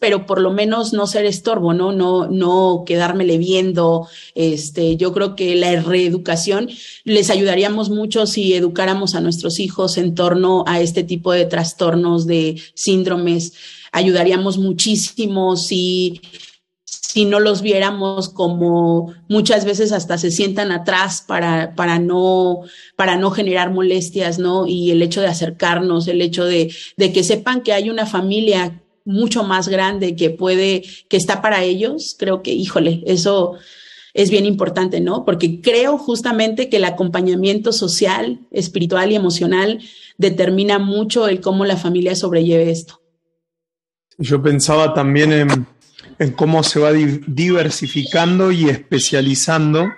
pero 0.00 0.26
por 0.26 0.40
lo 0.40 0.50
menos 0.50 0.92
no 0.92 1.06
ser 1.06 1.26
estorbo, 1.26 1.74
¿no? 1.74 1.92
No, 1.92 2.26
no 2.28 2.84
quedármele 2.86 3.38
viendo. 3.38 4.08
Este, 4.34 4.96
yo 4.96 5.12
creo 5.12 5.36
que 5.36 5.54
la 5.56 5.80
reeducación 5.80 6.70
les 7.04 7.30
ayudaríamos 7.30 7.90
mucho 7.90 8.26
si 8.26 8.54
educáramos 8.54 9.14
a 9.14 9.20
nuestros 9.20 9.60
hijos 9.60 9.98
en 9.98 10.14
torno 10.14 10.64
a 10.66 10.80
este 10.80 11.02
tipo 11.02 11.32
de 11.32 11.44
trastornos, 11.44 12.26
de 12.26 12.60
síndromes. 12.74 13.52
Ayudaríamos 13.92 14.58
muchísimo 14.58 15.56
si 15.56 16.20
si 17.08 17.24
no 17.24 17.40
los 17.40 17.62
viéramos 17.62 18.28
como 18.28 19.14
muchas 19.28 19.64
veces 19.64 19.92
hasta 19.92 20.18
se 20.18 20.30
sientan 20.30 20.70
atrás 20.70 21.24
para, 21.26 21.74
para, 21.74 21.98
no, 21.98 22.60
para 22.96 23.16
no 23.16 23.30
generar 23.30 23.72
molestias, 23.72 24.38
¿no? 24.38 24.66
Y 24.66 24.90
el 24.90 25.00
hecho 25.00 25.22
de 25.22 25.26
acercarnos, 25.26 26.06
el 26.06 26.20
hecho 26.20 26.44
de, 26.44 26.70
de 26.98 27.12
que 27.12 27.24
sepan 27.24 27.62
que 27.62 27.72
hay 27.72 27.88
una 27.88 28.04
familia 28.04 28.82
mucho 29.06 29.42
más 29.42 29.68
grande 29.68 30.16
que 30.16 30.28
puede, 30.28 30.82
que 31.08 31.16
está 31.16 31.40
para 31.40 31.64
ellos, 31.64 32.14
creo 32.18 32.42
que, 32.42 32.52
híjole, 32.52 33.02
eso 33.06 33.54
es 34.12 34.30
bien 34.30 34.44
importante, 34.44 35.00
¿no? 35.00 35.24
Porque 35.24 35.62
creo 35.62 35.96
justamente 35.96 36.68
que 36.68 36.76
el 36.76 36.84
acompañamiento 36.84 37.72
social, 37.72 38.40
espiritual 38.50 39.12
y 39.12 39.16
emocional 39.16 39.80
determina 40.18 40.78
mucho 40.78 41.26
el 41.26 41.40
cómo 41.40 41.64
la 41.64 41.78
familia 41.78 42.14
sobrelleve 42.14 42.70
esto. 42.70 43.00
Yo 44.18 44.42
pensaba 44.42 44.92
también 44.94 45.32
en, 46.18 46.32
cómo 46.32 46.64
se 46.64 46.80
va 46.80 46.90
diversificando 46.92 48.50
y 48.50 48.68
especializando 48.68 49.88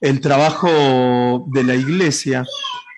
el 0.00 0.20
trabajo 0.20 1.44
de 1.48 1.62
la 1.62 1.74
iglesia. 1.74 2.46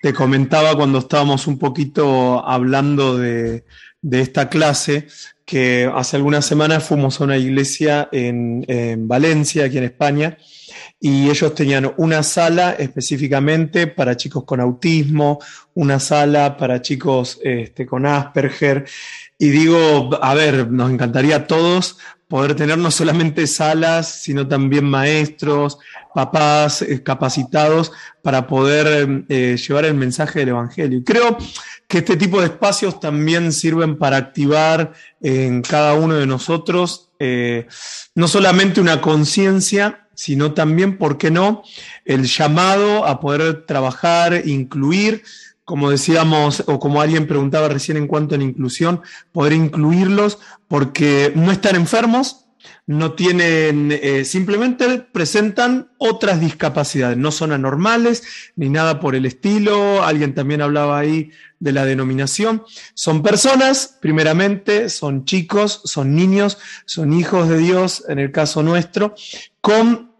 Te 0.01 0.13
comentaba 0.13 0.75
cuando 0.75 0.99
estábamos 0.99 1.47
un 1.47 1.59
poquito 1.59 2.47
hablando 2.47 3.17
de, 3.17 3.65
de 4.01 4.21
esta 4.21 4.49
clase 4.49 5.07
que 5.45 5.91
hace 5.93 6.15
algunas 6.15 6.45
semanas 6.45 6.83
fuimos 6.83 7.19
a 7.19 7.25
una 7.25 7.37
iglesia 7.37 8.09
en, 8.11 9.07
Valencia, 9.07 9.65
aquí 9.65 9.77
en 9.77 9.83
España, 9.85 10.37
y 10.99 11.29
ellos 11.29 11.53
tenían 11.53 11.93
una 11.97 12.23
sala 12.23 12.71
específicamente 12.79 13.87
para 13.87 14.15
chicos 14.15 14.45
con 14.45 14.61
autismo, 14.61 15.39
una 15.73 15.99
sala 15.99 16.55
para 16.57 16.81
chicos 16.81 17.39
este, 17.43 17.85
con 17.85 18.05
Asperger. 18.05 18.85
Y 19.37 19.49
digo, 19.49 20.09
a 20.21 20.33
ver, 20.33 20.71
nos 20.71 20.91
encantaría 20.91 21.35
a 21.35 21.47
todos 21.47 21.97
poder 22.27 22.55
tener 22.55 22.79
no 22.79 22.89
solamente 22.89 23.45
salas, 23.45 24.21
sino 24.23 24.47
también 24.47 24.85
maestros, 24.85 25.77
papás 26.15 26.81
eh, 26.81 27.03
capacitados 27.03 27.91
para 28.23 28.47
poder 28.47 29.25
eh, 29.29 29.55
llevar 29.55 29.85
el 29.85 29.93
mensaje 29.93 30.39
del 30.39 30.49
Evangelio. 30.49 30.97
Y 30.97 31.03
creo 31.03 31.37
que 31.87 31.99
este 31.99 32.17
tipo 32.17 32.39
de 32.39 32.47
espacios 32.47 32.99
también 32.99 33.51
sirven 33.53 33.97
para 33.97 34.17
activar 34.17 34.93
en 35.21 35.61
cada 35.61 35.93
uno 35.93 36.15
de 36.15 36.25
nosotros 36.25 37.11
eh, 37.19 37.67
no 38.15 38.27
solamente 38.27 38.81
una 38.81 38.99
conciencia, 38.99 40.07
sino 40.15 40.53
también, 40.53 40.97
¿por 40.97 41.17
qué 41.17 41.31
no?, 41.31 41.63
el 42.03 42.25
llamado 42.25 43.05
a 43.05 43.19
poder 43.19 43.65
trabajar, 43.65 44.41
incluir, 44.45 45.23
como 45.65 45.89
decíamos, 45.89 46.63
o 46.67 46.79
como 46.79 47.01
alguien 47.01 47.27
preguntaba 47.27 47.69
recién 47.69 47.97
en 47.97 48.07
cuanto 48.07 48.35
a 48.35 48.37
la 48.37 48.43
inclusión, 48.43 49.01
poder 49.31 49.53
incluirlos 49.53 50.39
porque 50.67 51.31
no 51.35 51.51
están 51.51 51.75
enfermos, 51.75 52.43
no 52.85 53.13
tienen, 53.13 53.91
eh, 53.91 54.25
simplemente 54.25 54.99
presentan 54.99 55.91
otras 55.97 56.39
discapacidades, 56.39 57.17
no 57.17 57.31
son 57.31 57.51
anormales 57.51 58.23
ni 58.55 58.69
nada 58.69 58.99
por 58.99 59.15
el 59.15 59.25
estilo. 59.25 60.03
Alguien 60.03 60.33
también 60.33 60.61
hablaba 60.61 60.99
ahí 60.99 61.31
de 61.59 61.71
la 61.71 61.85
denominación. 61.85 62.63
Son 62.93 63.23
personas, 63.23 63.97
primeramente, 64.01 64.89
son 64.89 65.25
chicos, 65.25 65.81
son 65.85 66.15
niños, 66.15 66.57
son 66.85 67.13
hijos 67.13 67.47
de 67.47 67.57
Dios, 67.57 68.03
en 68.07 68.19
el 68.19 68.31
caso 68.31 68.63
nuestro, 68.63 69.15
con 69.61 70.12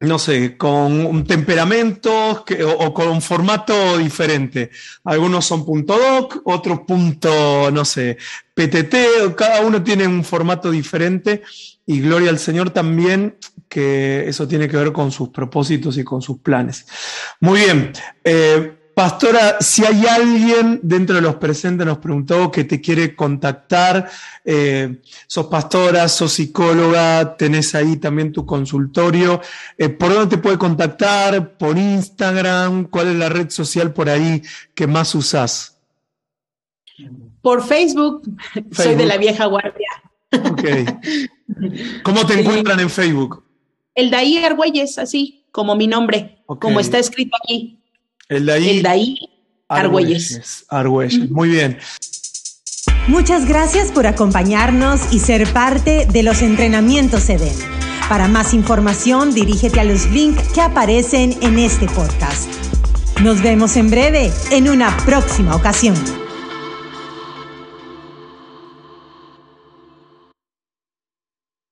no 0.00 0.18
sé, 0.18 0.56
con 0.56 1.04
un 1.04 1.24
temperamento 1.24 2.44
o, 2.78 2.94
con 2.94 3.08
un 3.08 3.20
formato 3.20 3.98
diferente. 3.98 4.70
Algunos 5.04 5.44
son 5.44 5.64
punto 5.64 5.98
.doc, 5.98 6.40
otros 6.44 6.80
punto, 6.80 7.70
no 7.70 7.84
sé, 7.84 8.16
PTT, 8.54 9.34
cada 9.36 9.60
uno 9.60 9.82
tiene 9.82 10.06
un 10.06 10.24
formato 10.24 10.70
diferente 10.70 11.42
y 11.86 12.00
gloria 12.00 12.30
al 12.30 12.38
Señor 12.38 12.70
también 12.70 13.36
que 13.68 14.28
eso 14.28 14.48
tiene 14.48 14.68
que 14.68 14.76
ver 14.76 14.92
con 14.92 15.12
sus 15.12 15.28
propósitos 15.28 15.96
y 15.96 16.02
con 16.04 16.20
sus 16.22 16.38
planes. 16.38 16.86
Muy 17.38 17.60
bien. 17.60 17.92
Eh, 18.24 18.79
Pastora, 18.94 19.58
si 19.60 19.84
hay 19.84 20.04
alguien 20.06 20.80
dentro 20.82 21.16
de 21.16 21.22
los 21.22 21.36
presentes, 21.36 21.86
nos 21.86 21.98
preguntó 21.98 22.50
que 22.50 22.64
te 22.64 22.80
quiere 22.80 23.14
contactar, 23.14 24.10
eh, 24.44 25.00
sos 25.26 25.46
pastora, 25.46 26.08
sos 26.08 26.32
psicóloga, 26.32 27.36
tenés 27.36 27.74
ahí 27.74 27.96
también 27.96 28.32
tu 28.32 28.44
consultorio. 28.44 29.40
Eh, 29.78 29.88
¿Por 29.88 30.12
dónde 30.12 30.36
te 30.36 30.42
puede 30.42 30.58
contactar? 30.58 31.56
¿Por 31.56 31.78
Instagram? 31.78 32.84
¿Cuál 32.86 33.08
es 33.08 33.14
la 33.16 33.28
red 33.28 33.48
social 33.50 33.92
por 33.92 34.10
ahí 34.10 34.42
que 34.74 34.86
más 34.86 35.14
usás? 35.14 35.78
Por 37.40 37.66
Facebook, 37.66 38.22
soy 38.72 38.96
de 38.96 39.06
la 39.06 39.16
vieja 39.16 39.46
guardia. 39.46 39.88
Ok. 40.32 40.62
¿Cómo 42.02 42.26
te 42.26 42.40
encuentran 42.40 42.80
en 42.80 42.90
Facebook? 42.90 43.44
El 43.94 44.10
Daí 44.10 44.38
Argüelles, 44.38 44.98
así 44.98 45.46
como 45.52 45.74
mi 45.74 45.86
nombre, 45.86 46.42
como 46.46 46.80
está 46.80 46.98
escrito 46.98 47.36
aquí. 47.42 47.79
El 48.30 48.46
de 48.46 48.52
ahí. 48.52 48.68
El 48.70 48.82
de 48.84 48.88
ahí, 48.88 49.18
Argüelles. 49.68 50.64
Argüelles. 50.68 51.30
Muy 51.30 51.48
bien. 51.48 51.78
Muchas 53.08 53.46
gracias 53.46 53.90
por 53.90 54.06
acompañarnos 54.06 55.12
y 55.12 55.18
ser 55.18 55.52
parte 55.52 56.06
de 56.06 56.22
los 56.22 56.40
entrenamientos 56.40 57.28
EDEN. 57.28 57.56
Para 58.08 58.28
más 58.28 58.54
información, 58.54 59.34
dirígete 59.34 59.80
a 59.80 59.84
los 59.84 60.08
links 60.10 60.44
que 60.52 60.60
aparecen 60.60 61.36
en 61.42 61.58
este 61.58 61.86
podcast. 61.86 62.48
Nos 63.20 63.42
vemos 63.42 63.76
en 63.76 63.90
breve 63.90 64.30
en 64.52 64.68
una 64.68 64.96
próxima 64.98 65.56
ocasión. 65.56 65.96